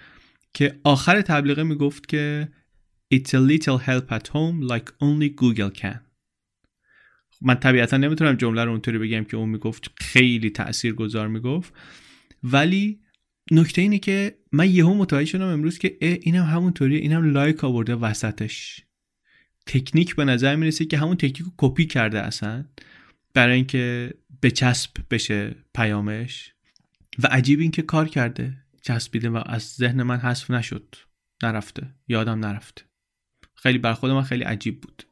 که 0.54 0.80
آخر 0.84 1.20
تبلیغه 1.20 1.62
می‌گفت 1.62 2.08
که 2.08 2.48
It's 3.14 3.28
a 3.28 3.40
little 3.50 3.78
help 3.88 4.10
at 4.10 4.26
home 4.28 4.68
like 4.72 4.88
only 5.00 5.28
Google 5.40 5.80
can. 5.80 5.98
من 7.42 7.54
طبیعتا 7.54 7.96
نمی‌تونم 7.96 8.34
جمله 8.34 8.64
رو 8.64 8.70
اونطوری 8.70 8.98
بگم 8.98 9.24
که 9.24 9.36
اون 9.36 9.48
می‌گفت 9.48 9.90
خیلی 9.96 10.50
تأثیر 10.50 10.92
گذار 10.92 11.28
می‌گفت. 11.28 11.74
ولی 12.42 13.00
نکته 13.50 13.82
اینه 13.82 13.98
که 13.98 14.38
من 14.52 14.70
یهو 14.70 14.94
متوجه 14.94 15.24
شدم 15.24 15.46
امروز 15.46 15.78
که 15.78 15.96
اینم 16.00 16.44
همونطوریه 16.44 16.98
اینم 16.98 17.32
like 17.32 17.64
آورده 17.64 17.94
وسطش. 17.94 18.80
تکنیک 19.66 20.16
به 20.16 20.24
نظر 20.24 20.56
می‌رسه 20.56 20.84
که 20.84 20.98
همون 20.98 21.16
تکنیک 21.16 21.38
رو 21.38 21.52
کپی 21.56 21.86
کرده 21.86 22.20
اصلا 22.20 22.64
برای 23.34 23.54
اینکه 23.54 24.14
به 24.40 24.50
چسب 24.50 24.90
بشه 25.10 25.54
پیامش. 25.74 26.52
و 27.18 27.26
عجیب 27.26 27.60
این 27.60 27.70
که 27.70 27.82
کار 27.82 28.08
کرده 28.08 28.56
چسبیده 28.82 29.30
و 29.30 29.42
از 29.46 29.62
ذهن 29.62 30.02
من 30.02 30.16
حذف 30.16 30.50
نشد. 30.50 30.94
نرفته. 31.42 31.86
یادم 32.08 32.38
نرفته. 32.46 32.82
خیلی 33.54 33.78
بر 33.78 33.92
خود 33.92 34.10
من 34.10 34.22
خیلی 34.22 34.44
عجیب 34.44 34.80
بود. 34.80 35.02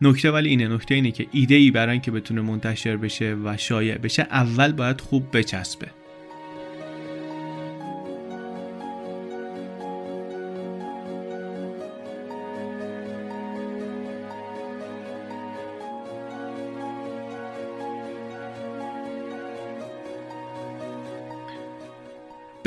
نکته 0.00 0.30
ولی 0.30 0.48
اینه. 0.48 0.68
نکته 0.68 0.94
اینه 0.94 1.10
که 1.10 1.26
ایده 1.32 1.54
ای 1.54 1.70
برای 1.70 1.92
اینکه 1.92 2.10
بتونه 2.10 2.40
منتشر 2.40 2.96
بشه 2.96 3.34
و 3.44 3.56
شایع 3.56 3.98
بشه 3.98 4.22
اول 4.22 4.72
باید 4.72 5.00
خوب 5.00 5.36
بچسبه. 5.36 5.90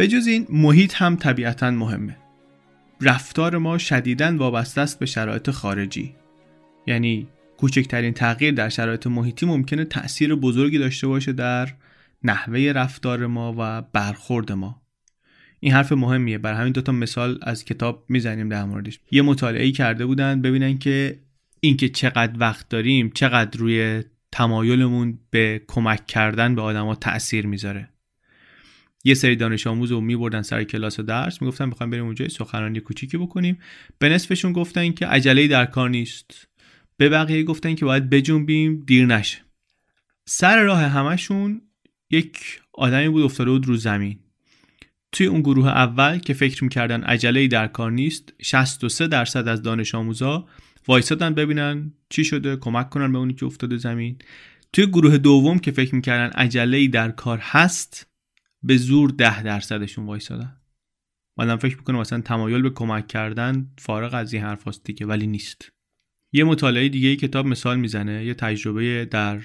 به 0.02 0.08
جز 0.08 0.28
این 0.28 0.48
محیط 0.50 0.94
هم 0.96 1.16
طبیعتا 1.16 1.72
مهمه. 1.72 2.18
رفتار 3.02 3.58
ما 3.58 3.78
شدیداً 3.78 4.38
وابسته 4.38 4.82
است 4.82 5.00
به 5.00 5.06
شرایط 5.06 5.50
خارجی. 5.50 6.16
یعنی 6.88 7.28
کوچکترین 7.58 8.14
تغییر 8.14 8.54
در 8.54 8.70
شرایط 8.70 9.08
محیطی 9.08 9.46
ممکنه 9.46 9.86
تأثیر 9.86 10.36
بزرگی 10.36 10.78
داشته 10.78 11.08
باشه 11.08 11.34
در 11.34 11.70
نحوه 12.24 12.60
رفتار 12.60 13.28
ما 13.28 13.56
و 13.58 13.82
برخورد 13.82 14.52
ما. 14.52 14.82
این 15.60 15.74
حرف 15.74 15.92
مهمیه. 15.92 16.38
بر 16.38 16.54
همین 16.54 16.74
دوتا 16.74 16.92
مثال 16.92 17.40
از 17.42 17.66
کتاب 17.66 18.06
می‌زنیم 18.10 18.50
در 18.50 18.64
موردش. 18.64 19.00
یه 19.12 19.22
مطالعه 19.22 19.72
کرده 19.72 20.06
بودن 20.06 20.42
ببینن 20.42 20.78
که 20.78 21.20
اینکه 21.60 21.90
چقدر 21.90 22.34
وقت 22.38 22.70
داریم 22.70 23.12
چقدر 23.14 23.60
روی 23.60 24.04
تمایلمون 24.32 25.20
به 25.30 25.62
کمک 25.68 26.08
کردن 26.08 26.56
به 26.56 26.62
آدما 26.62 26.96
تاثیر 26.96 27.48
می‌ذاره. 27.48 27.91
یه 29.04 29.14
سری 29.14 29.36
دانش 29.36 29.68
آموز 29.68 29.92
رو 29.92 30.02
میبردن 30.02 30.42
سر 30.42 30.64
کلاس 30.64 31.00
و 31.00 31.04
درس 31.04 31.42
می‌گفتن 31.42 31.66
می‌خوایم 31.66 31.90
بریم 31.90 32.06
اونجا 32.06 32.28
سخنرانی 32.28 32.80
کوچیکی 32.80 33.18
بکنیم. 33.18 33.58
به 34.00 34.10
نصفشون 34.10 34.54
گفتن 34.54 34.92
که 34.92 35.08
عجله 35.08 35.48
در 35.48 35.66
کار 35.66 35.90
نیست. 35.90 36.48
به 36.98 37.10
بقیه 37.10 37.44
گفتن 37.44 37.76
که 37.76 37.86
باید 37.86 38.10
بجنبیم 38.10 38.84
دیر 38.88 39.06
نشه. 39.06 39.38
سر 40.26 40.64
راه 40.64 40.82
همشون 40.82 41.62
یک 42.12 42.38
آدمی 42.74 43.10
بود 43.10 43.24
افتاده 43.24 43.52
بود 43.52 43.68
رو 43.68 43.76
زمین. 43.76 44.20
توی 45.12 45.28
اون 45.28 45.42
گروه 45.42 45.68
اول 45.68 46.20
که 46.20 46.34
فکر 46.34 46.64
می‌کردن 46.64 47.04
عجله 47.04 47.48
در 47.48 47.68
کار 47.68 47.92
نیست 47.92 48.34
63 48.42 49.08
درصد 49.08 49.48
از 49.48 49.62
دانش 49.62 49.96
آموزا 49.96 50.48
وایسادن 50.88 51.34
ببینن 51.34 51.94
چی 52.10 52.24
شده 52.24 52.56
کمک 52.56 52.90
کنن 52.90 53.12
به 53.12 53.18
اونی 53.18 53.34
که 53.34 53.46
افتاده 53.46 53.78
زمین. 53.78 54.16
توی 54.74 54.86
گروه 54.88 55.18
دوم 55.18 55.60
که 55.60 55.72
فکر 55.72 55.96
می‌کردن 55.96 56.30
عجله 56.30 56.88
در 56.88 57.12
کار 57.12 57.40
هست 57.42 58.11
به 58.64 58.78
زور 58.78 59.10
ده 59.10 59.44
درصدشون 59.44 60.06
وایسادن. 60.06 60.58
آدم 61.38 61.56
فکر 61.56 61.78
می‌کنه 61.78 61.98
مثلا 61.98 62.22
تمایل 62.22 62.62
به 62.62 62.70
کمک 62.70 63.08
کردن 63.08 63.72
فارغ 63.78 64.14
از 64.14 64.34
این 64.34 64.44
حرف 64.44 64.80
دیگه 64.84 65.06
ولی 65.06 65.28
نیست. 65.28 65.70
یه 66.34 66.44
مطالعه 66.44 66.90
دیگه 66.90 67.08
ای 67.08 67.16
کتاب 67.16 67.46
مثال 67.46 67.80
می‌زنه 67.80 68.26
یه 68.26 68.34
تجربه 68.34 69.06
در 69.06 69.42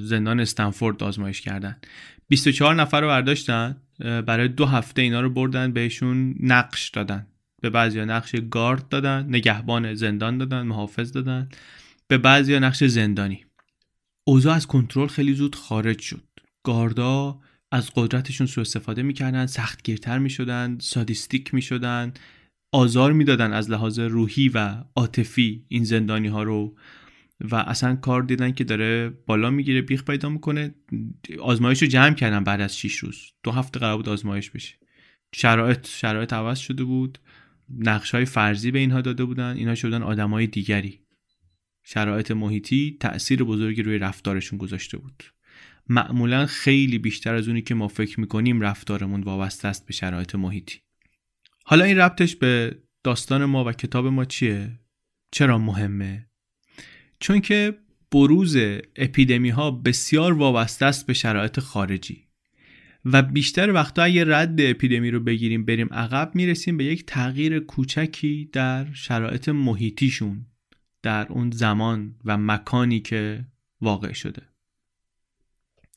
زندان 0.00 0.40
استنفورد 0.40 1.02
آزمایش 1.02 1.40
کردن. 1.40 1.80
24 2.28 2.74
نفر 2.74 3.00
رو 3.00 3.06
برداشتن 3.06 3.76
برای 3.98 4.48
دو 4.48 4.66
هفته 4.66 5.02
اینا 5.02 5.20
رو 5.20 5.30
بردن 5.30 5.72
بهشون 5.72 6.34
نقش 6.40 6.88
دادن. 6.88 7.26
به 7.62 7.70
بعضی 7.70 8.00
نقش 8.00 8.36
گارد 8.50 8.88
دادن 8.88 9.26
نگهبان 9.28 9.94
زندان 9.94 10.38
دادن 10.38 10.62
محافظ 10.62 11.12
دادن. 11.12 11.48
به 12.08 12.18
بعضی 12.18 12.58
نقش 12.58 12.84
زندانی. 12.84 13.44
اوضاع 14.24 14.54
از 14.54 14.66
کنترل 14.66 15.06
خیلی 15.06 15.34
زود 15.34 15.54
خارج 15.54 16.00
شد. 16.00 16.22
گاردا 16.62 17.40
از 17.76 17.90
قدرتشون 17.94 18.46
سوء 18.46 18.62
استفاده 18.62 19.02
می‌کردن 19.02 19.46
سختگیرتر 19.46 20.18
می‌شدن 20.18 20.78
سادیستیک 20.80 21.54
می‌شدن 21.54 22.12
آزار 22.72 23.12
می‌دادن 23.12 23.52
از 23.52 23.70
لحاظ 23.70 23.98
روحی 23.98 24.48
و 24.48 24.84
عاطفی 24.96 25.64
این 25.68 25.84
زندانی 25.84 26.28
ها 26.28 26.42
رو 26.42 26.76
و 27.40 27.54
اصلا 27.54 27.96
کار 27.96 28.22
دیدن 28.22 28.52
که 28.52 28.64
داره 28.64 29.08
بالا 29.26 29.50
می‌گیره 29.50 29.82
بیخ 29.82 30.04
پیدا 30.04 30.28
می‌کنه. 30.28 30.74
آزمایش 31.40 31.82
رو 31.82 31.88
جمع 31.88 32.14
کردن 32.14 32.44
بعد 32.44 32.60
از 32.60 32.78
6 32.78 32.96
روز. 32.96 33.32
دو 33.42 33.50
هفته 33.50 33.80
قرار 33.80 33.96
بود 33.96 34.08
آزمایش 34.08 34.50
بشه. 34.50 34.74
شرایط 35.34 35.86
شرایط 35.86 36.32
عوض 36.32 36.58
شده 36.58 36.84
بود. 36.84 37.18
نقش 37.78 38.14
های 38.14 38.24
فرضی 38.24 38.70
به 38.70 38.78
اینها 38.78 39.00
داده 39.00 39.24
بودن. 39.24 39.56
اینها 39.56 39.74
شدن 39.74 40.02
آدمای 40.02 40.46
دیگری. 40.46 41.00
شرایط 41.84 42.30
محیطی 42.30 42.96
تأثیر 43.00 43.44
بزرگی 43.44 43.82
روی 43.82 43.98
رفتارشون 43.98 44.58
گذاشته 44.58 44.98
بود. 44.98 45.22
معمولا 45.88 46.46
خیلی 46.46 46.98
بیشتر 46.98 47.34
از 47.34 47.48
اونی 47.48 47.62
که 47.62 47.74
ما 47.74 47.88
فکر 47.88 48.20
می‌کنیم 48.20 48.60
رفتارمون 48.60 49.22
وابسته 49.22 49.68
است 49.68 49.86
به 49.86 49.92
شرایط 49.92 50.34
محیطی 50.34 50.80
حالا 51.64 51.84
این 51.84 51.98
ربطش 51.98 52.36
به 52.36 52.78
داستان 53.04 53.44
ما 53.44 53.64
و 53.64 53.72
کتاب 53.72 54.06
ما 54.06 54.24
چیه؟ 54.24 54.80
چرا 55.32 55.58
مهمه؟ 55.58 56.26
چون 57.20 57.40
که 57.40 57.78
بروز 58.12 58.56
اپیدمی 58.96 59.50
ها 59.50 59.70
بسیار 59.70 60.32
وابسته 60.32 60.86
است 60.86 61.06
به 61.06 61.12
شرایط 61.12 61.60
خارجی 61.60 62.26
و 63.04 63.22
بیشتر 63.22 63.72
وقتا 63.72 64.02
اگه 64.02 64.24
رد 64.24 64.60
اپیدمی 64.60 65.10
رو 65.10 65.20
بگیریم 65.20 65.64
بریم 65.64 65.88
عقب 65.92 66.30
می‌رسیم 66.34 66.76
به 66.76 66.84
یک 66.84 67.06
تغییر 67.06 67.58
کوچکی 67.58 68.50
در 68.52 68.92
شرایط 68.92 69.48
محیطیشون 69.48 70.46
در 71.02 71.26
اون 71.28 71.50
زمان 71.50 72.14
و 72.24 72.38
مکانی 72.38 73.00
که 73.00 73.44
واقع 73.80 74.12
شده 74.12 74.42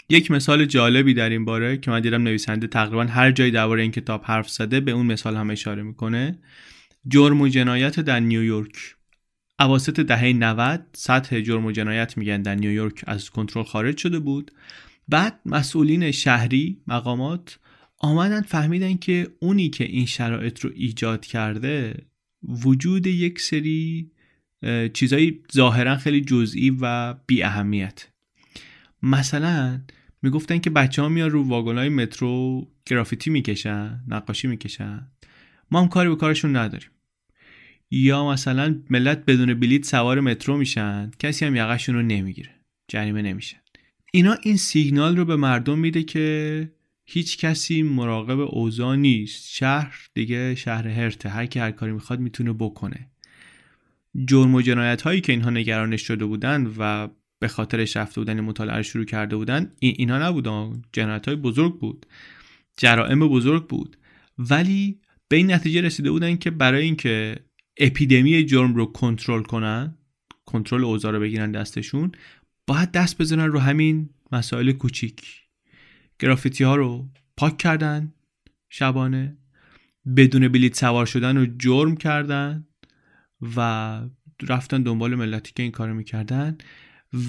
یک 0.10 0.32
مثال 0.32 0.66
جالبی 0.66 1.14
در 1.14 1.30
این 1.30 1.46
باره 1.46 1.78
که 1.78 1.92
من 1.92 2.02
دیدم 2.02 2.24
نویسنده 2.24 2.68
تقریبا 2.68 3.04
هر 3.04 3.32
جایی 3.32 3.52
درباره 3.52 3.82
این 3.82 3.92
کتاب 3.92 4.24
حرف 4.24 4.50
زده 4.50 4.80
به 4.80 4.92
اون 4.92 5.06
مثال 5.06 5.36
هم 5.36 5.50
اشاره 5.50 5.84
می‌کنه. 5.84 6.40
جرم 7.08 7.42
و 7.42 7.48
جنایت 7.48 8.00
در 8.00 8.20
نیویورک. 8.20 8.96
اواسط 9.60 10.00
دهه 10.00 10.34
90 10.34 10.86
سطح 10.94 11.42
جرم 11.42 11.66
و 11.66 11.72
جنایت 11.72 12.18
میگن 12.18 12.42
در 12.42 12.56
نیویورک 12.56 13.04
از 13.08 13.30
کنترل 13.30 13.64
خارج 13.64 13.98
شده 13.98 14.20
بود. 14.20 14.52
بعد 15.08 15.40
مسئولین 15.46 16.12
شهری 16.12 16.82
مقامات 16.88 17.60
آمدن 17.98 18.42
فهمیدن 18.42 18.98
که 18.98 19.28
اونی 19.40 19.70
که 19.70 19.84
این 19.84 20.06
شرایط 20.06 20.60
رو 20.60 20.72
ایجاد 20.76 21.26
کرده 21.26 22.06
وجود 22.44 23.08
یک 23.08 23.42
سری 23.42 24.12
چیزایی 24.94 25.40
ظاهرا 25.54 25.98
خیلی 25.98 26.22
جزئی 26.22 26.78
و 26.82 27.14
بی 27.14 27.44
اهمیت 27.44 28.08
مثلا 29.04 29.82
می‌گفتن 30.22 30.58
که 30.58 30.70
بچه 30.70 31.02
ها 31.02 31.10
میان 31.10 31.30
رو 31.30 31.44
واگن 31.44 31.78
های 31.78 31.90
مترو 31.90 32.68
گرافیتی 32.86 33.30
می‌کشن 33.30 34.04
نقاشی 34.08 34.48
می‌کشن. 34.48 35.08
ما 35.72 35.82
هم 35.82 35.88
کاری 35.88 36.10
به 36.10 36.16
کارشون 36.16 36.56
نداریم. 36.56 36.90
یا 37.92 38.30
مثلا 38.30 38.82
ملت 38.90 39.26
بدون 39.26 39.54
بلیت 39.54 39.86
سوار 39.86 40.20
مترو 40.20 40.58
میشن 40.58 41.12
کسی 41.20 41.46
هم 41.46 41.56
یقشون 41.56 41.96
رو 41.96 42.02
نمی‌گیره 42.02 42.50
جریمه 42.88 43.22
نمیشن 43.22 43.58
اینا 44.12 44.38
این 44.44 44.58
سیگنال 44.58 45.18
رو 45.18 45.26
به 45.26 45.36
مردم 45.36 45.80
میده 45.80 46.04
که 46.04 46.72
هیچ 47.06 47.38
کسی 47.38 47.84
مراقب 47.84 48.40
اوضاع 48.40 48.96
نیست. 48.96 49.50
شهر 49.50 50.10
دیگه 50.14 50.56
شهر 50.56 50.88
هرته 50.88 51.30
هر 51.30 51.46
کی 51.46 51.60
هر 51.60 51.72
کاری 51.72 51.92
می‌خواد 51.92 52.20
می‌تونه 52.20 52.54
بکنه. 52.54 53.10
جرم 54.26 54.56
و 54.56 54.62
جنایت 54.62 55.02
هایی 55.02 55.22
که 55.22 55.32
اینها 55.32 55.50
نگرانش 55.50 56.02
شده 56.02 56.26
بودن 56.26 56.74
و 56.78 57.08
به 57.40 57.48
خاطرش 57.48 57.98
رفته 57.98 58.22
بودن 58.22 58.42
مطالعه 58.42 58.82
شروع 58.82 59.06
کرده 59.06 59.36
بودن 59.36 59.72
این 59.80 59.96
اینها 59.98 60.18
نبودن 60.28 60.82
جنایت 60.94 61.28
های 61.28 61.36
بزرگ 61.36 61.80
بود. 61.80 62.06
جرائم 62.78 63.20
بزرگ 63.28 63.68
بود. 63.68 63.98
ولی 64.38 65.00
به 65.28 65.36
این 65.36 65.52
نتیجه 65.52 65.82
رسیده 65.82 66.12
بودن 66.12 66.36
که 66.36 66.52
برای 66.52 66.84
اینکه 66.84 67.36
اپیدمی 67.78 68.46
جرم 68.46 68.76
رو 68.76 68.86
کنترل 68.86 69.44
کنن 69.44 69.96
کنترل 70.46 70.84
اوضاع 70.84 71.12
رو 71.12 71.20
بگیرن 71.20 71.52
دستشون 71.52 72.12
باید 72.68 72.92
دست 72.92 73.18
بزنن 73.18 73.48
رو 73.48 73.60
همین 73.60 74.10
مسائل 74.32 74.72
کوچیک. 74.72 75.42
گرافیتی 76.20 76.64
ها 76.64 76.76
رو 76.76 77.10
پاک 77.38 77.58
کردن 77.58 78.14
شبانه 78.70 79.38
بدون 80.16 80.48
بلیت 80.48 80.76
سوار 80.76 81.06
شدن 81.06 81.38
رو 81.38 81.46
جرم 81.60 81.98
کردن 81.98 82.68
و 83.56 84.02
رفتن 84.50 84.84
دنبال 84.84 85.16
ملتی 85.16 85.52
که 85.56 85.64
این 85.64 85.72
کارو 85.72 85.94
می‌کردن. 85.94 86.58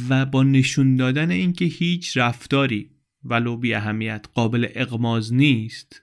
و 0.09 0.27
با 0.27 0.43
نشون 0.43 0.97
دادن 0.97 1.31
اینکه 1.31 1.65
هیچ 1.65 2.17
رفتاری 2.17 2.91
ولو 3.25 3.57
بی 3.57 3.75
اهمیت 3.75 4.27
قابل 4.35 4.67
اقماز 4.75 5.35
نیست 5.35 6.03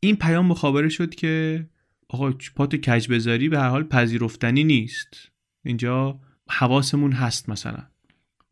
این 0.00 0.16
پیام 0.16 0.46
مخابره 0.46 0.88
شد 0.88 1.14
که 1.14 1.66
آقا 2.08 2.34
پاتو 2.54 2.76
کج 2.76 3.08
بذاری 3.08 3.48
به 3.48 3.58
هر 3.58 3.68
حال 3.68 3.82
پذیرفتنی 3.82 4.64
نیست. 4.64 5.30
اینجا 5.64 6.20
حواسمون 6.48 7.12
هست 7.12 7.48
مثلا. 7.48 7.82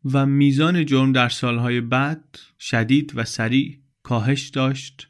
و 0.05 0.25
میزان 0.25 0.85
جرم 0.85 1.11
در 1.11 1.29
سالهای 1.29 1.81
بعد 1.81 2.39
شدید 2.59 3.11
و 3.15 3.23
سریع 3.23 3.79
کاهش 4.03 4.49
داشت 4.49 5.07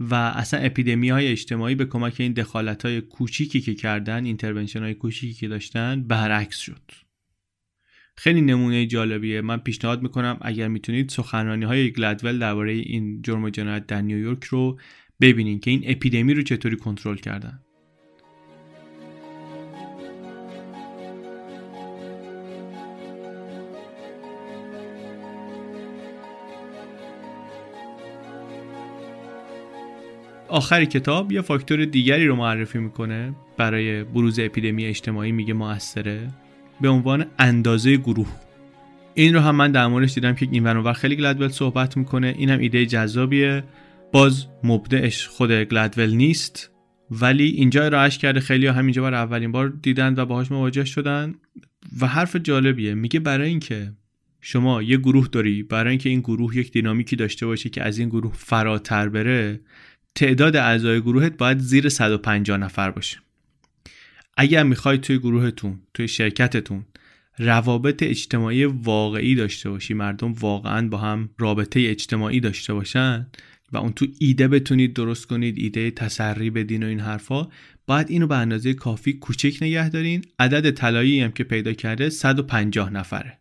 و 0.00 0.14
اصلا 0.14 0.60
اپیدمی 0.60 1.08
های 1.08 1.28
اجتماعی 1.28 1.74
به 1.74 1.84
کمک 1.84 2.14
این 2.18 2.32
دخالت 2.32 2.84
های 2.84 3.00
کوچیکی 3.00 3.60
که 3.60 3.74
کردن 3.74 4.24
intervention 4.24 4.82
های 4.82 4.94
کوچیکی 4.94 5.34
که 5.34 5.48
داشتن 5.48 6.02
برعکس 6.02 6.58
شد. 6.58 7.05
خیلی 8.18 8.40
نمونه 8.40 8.86
جالبیه. 8.86 9.40
من 9.40 9.56
پیشنهاد 9.56 10.02
می‌کنم 10.02 10.38
اگر 10.40 10.68
می‌تونید 10.68 11.08
سخنرانی 11.08 11.64
های 11.64 11.90
گلدول 11.90 12.38
درباره 12.38 12.72
این 12.72 13.22
جرم 13.22 13.44
و 13.44 13.50
جنایت 13.50 13.86
در 13.86 14.00
نیویورک 14.00 14.44
رو 14.44 14.78
ببینید 15.20 15.60
که 15.60 15.70
این 15.70 15.82
اپیدمی 15.86 16.34
رو 16.34 16.42
چطوری 16.42 16.76
کنترل 16.76 17.16
کردن. 17.16 17.60
آخر 30.48 30.84
کتاب 30.84 31.32
یه 31.32 31.40
فاکتور 31.40 31.84
دیگری 31.84 32.26
رو 32.26 32.36
معرفی 32.36 32.78
می‌کنه 32.78 33.34
برای 33.56 34.04
بروز 34.04 34.38
اپیدمی 34.38 34.84
اجتماعی 34.84 35.32
میگه 35.32 35.54
موثره 35.54 36.28
به 36.80 36.88
عنوان 36.88 37.26
اندازه 37.38 37.96
گروه. 37.96 38.28
این 39.14 39.34
رو 39.34 39.40
هم 39.40 39.54
من 39.56 39.72
در 39.72 39.86
موردش 39.86 40.14
دیدم 40.14 40.34
که 40.34 40.48
این 40.50 40.64
ور 40.64 40.92
خیلی 40.92 41.16
گلدول 41.16 41.48
صحبت 41.48 41.96
می‌کنه. 41.96 42.34
این 42.38 42.50
هم 42.50 42.58
ایده 42.58 42.86
جذابیه. 42.86 43.64
باز 44.12 44.46
مبدعش 44.64 45.26
خود 45.26 45.52
گلدول 45.52 46.14
نیست 46.14 46.70
ولی 47.10 47.44
اینجا 47.44 47.84
ارائهش 47.84 48.18
کرده. 48.18 48.40
خیلی 48.40 48.66
همینجا 48.66 49.02
بار 49.02 49.14
اولین 49.14 49.52
بار 49.52 49.68
دیدن 49.82 50.14
و 50.16 50.26
باهاش 50.26 50.52
مواجه 50.52 50.84
شدن. 50.84 51.34
و 52.00 52.06
حرف 52.06 52.36
جالبیه. 52.36 52.94
میگه 52.94 53.20
برای 53.20 53.48
اینکه 53.48 53.92
شما 54.40 54.82
یه 54.82 54.96
گروه 54.96 55.28
داری 55.32 55.62
برای 55.62 55.90
اینکه 55.90 56.08
این 56.08 56.20
گروه 56.20 56.56
یک 56.56 56.72
دینامیکی 56.72 57.16
داشته 57.16 57.46
باشه 57.46 57.68
که 57.68 57.82
از 57.82 57.98
این 57.98 58.08
گروه 58.08 58.32
فراتر 58.34 59.08
بره 59.08 59.60
تعداد 60.14 60.56
اعضای 60.56 61.00
گروهت 61.00 61.36
باید 61.36 61.58
زیر 61.58 61.88
150 61.88 62.58
نفر 62.58 62.90
باشه. 62.90 63.18
اگر 64.36 64.62
می‌خوای 64.62 64.98
توی 64.98 65.18
گروهتون 65.18 65.80
توی 65.94 66.08
شرکتتون 66.08 66.84
روابط 67.38 68.02
اجتماعی 68.02 68.64
واقعی 68.64 69.34
داشته 69.34 69.70
باشی 69.70 69.94
مردم 69.94 70.32
واقعا 70.32 70.88
با 70.88 70.98
هم 70.98 71.30
رابطه 71.38 71.80
اجتماعی 71.80 72.40
داشته 72.40 72.74
باشن 72.74 73.26
و 73.72 73.76
اون 73.76 73.92
تو 73.92 74.06
ایده 74.20 74.48
بتونید 74.48 74.94
درست 74.94 75.26
کنید 75.26 75.58
ایده 75.58 75.90
تسری 75.90 76.50
بدین 76.50 76.82
و 76.82 76.86
این 76.86 77.00
حرفا 77.00 77.48
باید 77.86 78.10
اینو 78.10 78.26
به 78.26 78.36
اندازه 78.36 78.74
کافی 78.74 79.12
کوچک 79.12 79.58
نگه 79.60 79.88
دارین. 79.88 80.24
عدد 80.38 80.70
طلایی 80.70 81.20
هم 81.20 81.32
که 81.32 81.44
پیدا 81.44 81.72
کرده 81.72 82.10
150 82.10 82.90
نفره. 82.90 83.38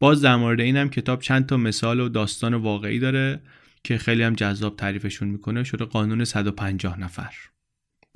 باز 0.00 0.22
در 0.22 0.36
مورد 0.36 0.60
اینم 0.60 0.88
کتاب 0.90 1.20
چند 1.20 1.46
تا 1.46 1.56
مثال 1.56 2.00
و 2.00 2.08
داستان 2.08 2.54
واقعی 2.54 2.98
داره 2.98 3.40
که 3.84 3.98
خیلی 3.98 4.22
هم 4.22 4.34
جذاب 4.34 4.76
تعریفشون 4.76 5.28
می‌کنه. 5.28 5.64
شده 5.64 5.84
قانون 5.84 6.24
150 6.24 7.00
نفر. 7.00 7.30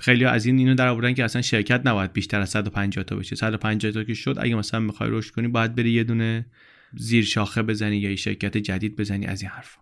خیلی 0.01 0.25
از 0.25 0.47
این 0.47 0.59
اینو 0.59 0.75
در 0.75 0.89
آوردن 0.89 1.15
که 1.15 1.25
اصلا 1.25 1.43
شرکت 1.43 1.87
نباید 1.87 2.13
بیشتر 2.13 2.41
از 2.41 2.51
150 2.51 3.05
تا 3.05 3.17
بشه. 3.17 3.37
150 3.37 3.93
تا 3.93 4.05
که 4.05 4.15
شد 4.15 4.37
اگه 4.41 4.55
مثلا 4.55 4.81
می‌خوای 4.81 5.11
رشد 5.13 5.35
کنی 5.35 5.49
باید 5.49 5.75
بری 5.75 5.91
یه 5.91 6.05
دونه 6.05 6.47
زیر 6.95 7.25
شاخه 7.25 7.63
بزنی 7.63 7.97
یا 7.97 8.11
یه 8.11 8.17
شرکت 8.17 8.57
جدید 8.57 8.97
بزنی 8.97 9.27
از 9.27 9.43
این 9.43 9.51
حرفا. 9.51 9.81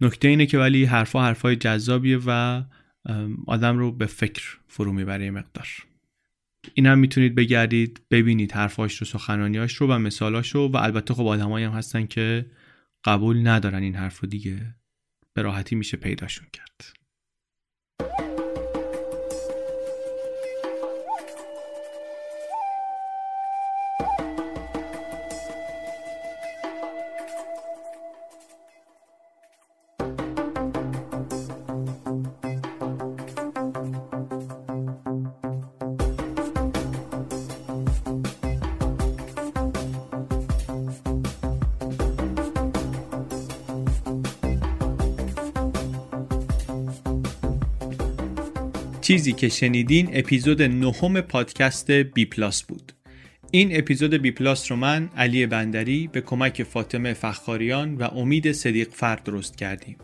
نکته 0.00 0.28
اینه 0.28 0.46
که 0.46 0.58
ولی 0.58 0.84
حرفا 0.84 1.22
حرفای 1.24 1.56
جذابیه 1.56 2.18
و 2.26 2.62
آدم 3.46 3.78
رو 3.78 3.92
به 3.92 4.06
فکر 4.06 4.58
فرو 4.68 4.92
می‌بره 4.92 5.30
مقدار. 5.30 5.68
این 6.74 6.86
هم 6.86 6.98
می‌تونید 6.98 7.34
بگردید 7.34 8.00
ببینید 8.10 8.52
حرفاش 8.52 8.96
رو 8.96 9.06
سخنانیاش 9.06 9.74
رو 9.74 9.86
و 9.86 9.98
مثالاش 9.98 10.54
رو 10.54 10.68
و 10.68 10.76
البته 10.76 11.14
خب 11.14 11.26
آدمایی 11.26 11.66
هم 11.66 11.72
هستن 11.72 12.06
که 12.06 12.46
قبول 13.04 13.46
ندارن 13.46 13.82
این 13.82 13.94
حرف 13.94 14.20
رو 14.20 14.28
دیگه. 14.28 14.74
به 15.34 15.42
راحتی 15.42 15.76
میشه 15.76 15.96
پیداشون 15.96 16.46
کرد. 16.52 16.92
چیزی 49.06 49.32
که 49.32 49.48
شنیدین 49.48 50.10
اپیزود 50.12 50.62
نهم 50.62 51.20
پادکست 51.20 51.90
بی 51.90 52.24
پلاس 52.24 52.62
بود. 52.62 52.92
این 53.50 53.78
اپیزود 53.78 54.14
بی 54.14 54.30
پلاس 54.30 54.70
رو 54.70 54.76
من 54.76 55.10
علی 55.16 55.46
بندری 55.46 56.08
به 56.12 56.20
کمک 56.20 56.62
فاطمه 56.62 57.12
فخاریان 57.12 57.94
و 57.94 58.02
امید 58.02 58.52
صدیق 58.52 58.88
فرد 58.92 59.22
درست 59.22 59.56
کردیم. 59.56 59.96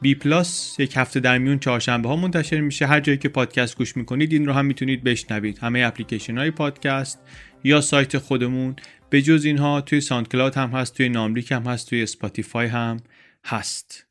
بی 0.00 0.14
پلاس 0.14 0.76
یک 0.78 0.92
هفته 0.96 1.20
در 1.20 1.38
میون 1.38 1.58
چهارشنبه 1.58 2.08
ها 2.08 2.16
منتشر 2.16 2.60
میشه. 2.60 2.86
هر 2.86 3.00
جایی 3.00 3.18
که 3.18 3.28
پادکست 3.28 3.76
گوش 3.76 3.96
می‌کنید 3.96 4.32
این 4.32 4.46
رو 4.46 4.52
هم 4.52 4.66
می‌تونید 4.66 5.04
بشنوید. 5.04 5.58
همه 5.58 5.80
اپلیکیشن 5.80 6.38
های 6.38 6.50
پادکست 6.50 7.18
یا 7.64 7.80
سایت 7.80 8.18
خودمون. 8.18 8.76
به 9.10 9.22
جز 9.22 9.44
اینها 9.44 9.80
توی 9.80 10.00
ساند 10.00 10.28
کلاود 10.28 10.54
هم 10.54 10.70
هست 10.70 10.96
توی 10.96 11.08
ناملیک 11.08 11.52
هم 11.52 11.62
هست 11.62 11.88
توی 11.88 12.02
اسپاتیفای 12.02 12.66
هم 12.66 13.00
هست. 13.44 14.06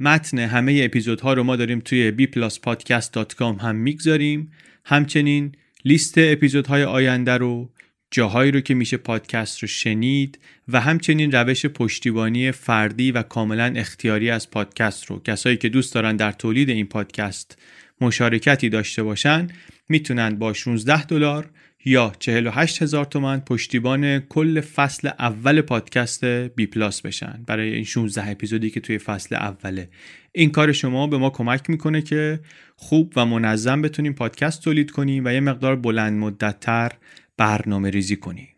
متن 0.00 0.38
همه 0.38 0.80
اپیزودها 0.84 1.32
رو 1.32 1.42
ما 1.42 1.56
داریم 1.56 1.80
توی 1.80 2.12
bpluspodcast.com 2.18 3.62
هم 3.62 3.76
می‌گذاریم. 3.76 4.52
همچنین 4.84 5.52
لیست 5.84 6.14
اپیزودهای 6.18 6.84
آینده 6.84 7.32
رو 7.32 7.70
جاهایی 8.10 8.50
رو 8.50 8.60
که 8.60 8.74
میشه 8.74 8.96
پادکست 8.96 9.62
رو 9.62 9.68
شنید 9.68 10.38
و 10.68 10.80
همچنین 10.80 11.32
روش 11.32 11.66
پشتیبانی 11.66 12.52
فردی 12.52 13.12
و 13.12 13.22
کاملا 13.22 13.72
اختیاری 13.76 14.30
از 14.30 14.50
پادکست 14.50 15.06
رو. 15.06 15.22
کسایی 15.22 15.56
که 15.56 15.68
دوست 15.68 15.94
دارن 15.94 16.16
در 16.16 16.32
تولید 16.32 16.68
این 16.70 16.86
پادکست 16.86 17.58
مشارکتی 18.00 18.68
داشته 18.68 19.02
باشن 19.02 19.48
می‌تونن 19.88 20.36
با 20.36 20.52
16 20.52 21.04
دلار 21.04 21.50
یا 21.84 22.12
48 22.18 22.82
هزار 22.82 23.04
تومن 23.04 23.40
پشتیبان 23.40 24.18
کل 24.20 24.60
فصل 24.60 25.08
اول 25.18 25.60
پادکست 25.60 26.24
بی 26.24 26.66
پلاس 26.66 27.02
بشن. 27.02 27.44
برای 27.46 27.74
این 27.74 27.84
16 27.84 28.30
اپیزودی 28.30 28.70
که 28.70 28.80
توی 28.80 28.98
فصل 28.98 29.34
اوله. 29.34 29.88
این 30.32 30.50
کار 30.50 30.72
شما 30.72 31.06
به 31.06 31.18
ما 31.18 31.30
کمک 31.30 31.70
می‌کنه 31.70 32.02
که 32.02 32.40
خوب 32.76 33.12
و 33.16 33.26
منظم 33.26 33.82
بتونیم 33.82 34.12
پادکست 34.12 34.62
تولید 34.62 34.90
کنیم 34.90 35.24
و 35.24 35.32
یه 35.32 35.40
مقدار 35.40 35.76
بلند 35.76 36.18
مدتتر 36.18 36.92
برنامه 37.36 37.90
ریزی 37.90 38.16
کنیم. 38.16 38.48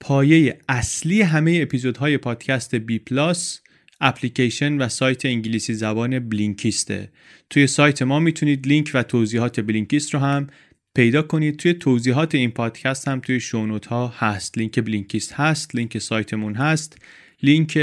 پایه 0.00 0.58
اصلی 0.68 1.22
همه 1.22 1.58
اپیزودهای 1.62 2.18
پادکست 2.18 2.74
بی 2.74 2.98
پلاس 2.98 3.60
اپلیکیشن 4.00 4.78
و 4.78 4.88
سایت 4.88 5.26
انگلیسی 5.26 5.74
زبان 5.74 6.18
بلینکیسته. 6.18 7.12
توی 7.50 7.66
سایت 7.66 8.02
ما 8.02 8.20
می‌تونید 8.20 8.66
لینک 8.66 8.90
و 8.94 9.02
توضیحات 9.02 9.60
بلینکیست 9.60 10.14
رو 10.14 10.20
هم 10.20 10.46
پیدا 10.94 11.22
کنید. 11.22 11.56
توی 11.56 11.74
توضیحات 11.74 12.34
این 12.34 12.50
پادکست 12.50 13.08
هم 13.08 13.20
توی 13.20 13.40
show 13.40 13.63
note 13.63 13.86
ها 13.86 14.14
هست. 14.16 14.58
لینک 14.58 14.80
بلینکیست 14.80 15.32
هست 15.32 15.74
لینک 15.74 15.98
سایتمون 15.98 16.54
هست. 16.54 16.98
لینک 17.42 17.78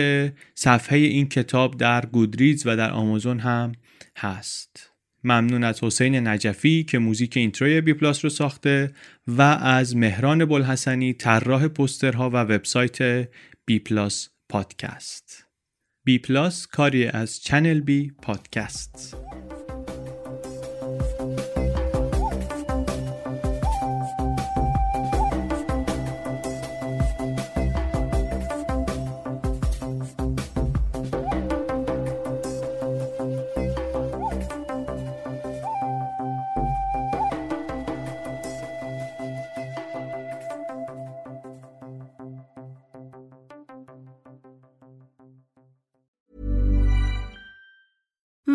صفحه 0.55 0.97
این 0.97 1.29
کتاب 1.29 1.77
در 1.77 2.05
گودریز 2.05 2.67
و 2.67 2.75
در 2.75 2.91
آمازون 2.91 3.39
هم 3.39 3.71
هست. 4.17 4.91
ممنون 5.23 5.63
از 5.63 5.83
حسین 5.83 6.27
نجفی 6.27 6.83
که 6.83 6.99
موزیک 6.99 7.37
intro 7.37 7.74
ی 7.74 7.81
بی 7.81 7.93
پلاس 7.93 8.25
رو 8.25 8.29
ساخته 8.29 8.93
و 9.27 9.41
از 9.41 9.95
مهران 9.95 10.45
بلحسنی 10.45 11.13
طراح 11.13 11.67
پوسترها 11.67 12.29
و 12.29 12.33
وبسایت 12.33 13.29
بی 13.65 13.79
پلاس 13.79 14.29
پادکست. 14.49 15.45
بی 16.03 16.19
پلاس 16.19 16.67
کاری 16.67 17.07
از 17.07 17.41
channel 17.41 17.79
بی 17.79 18.11
پادکست. 18.21 19.17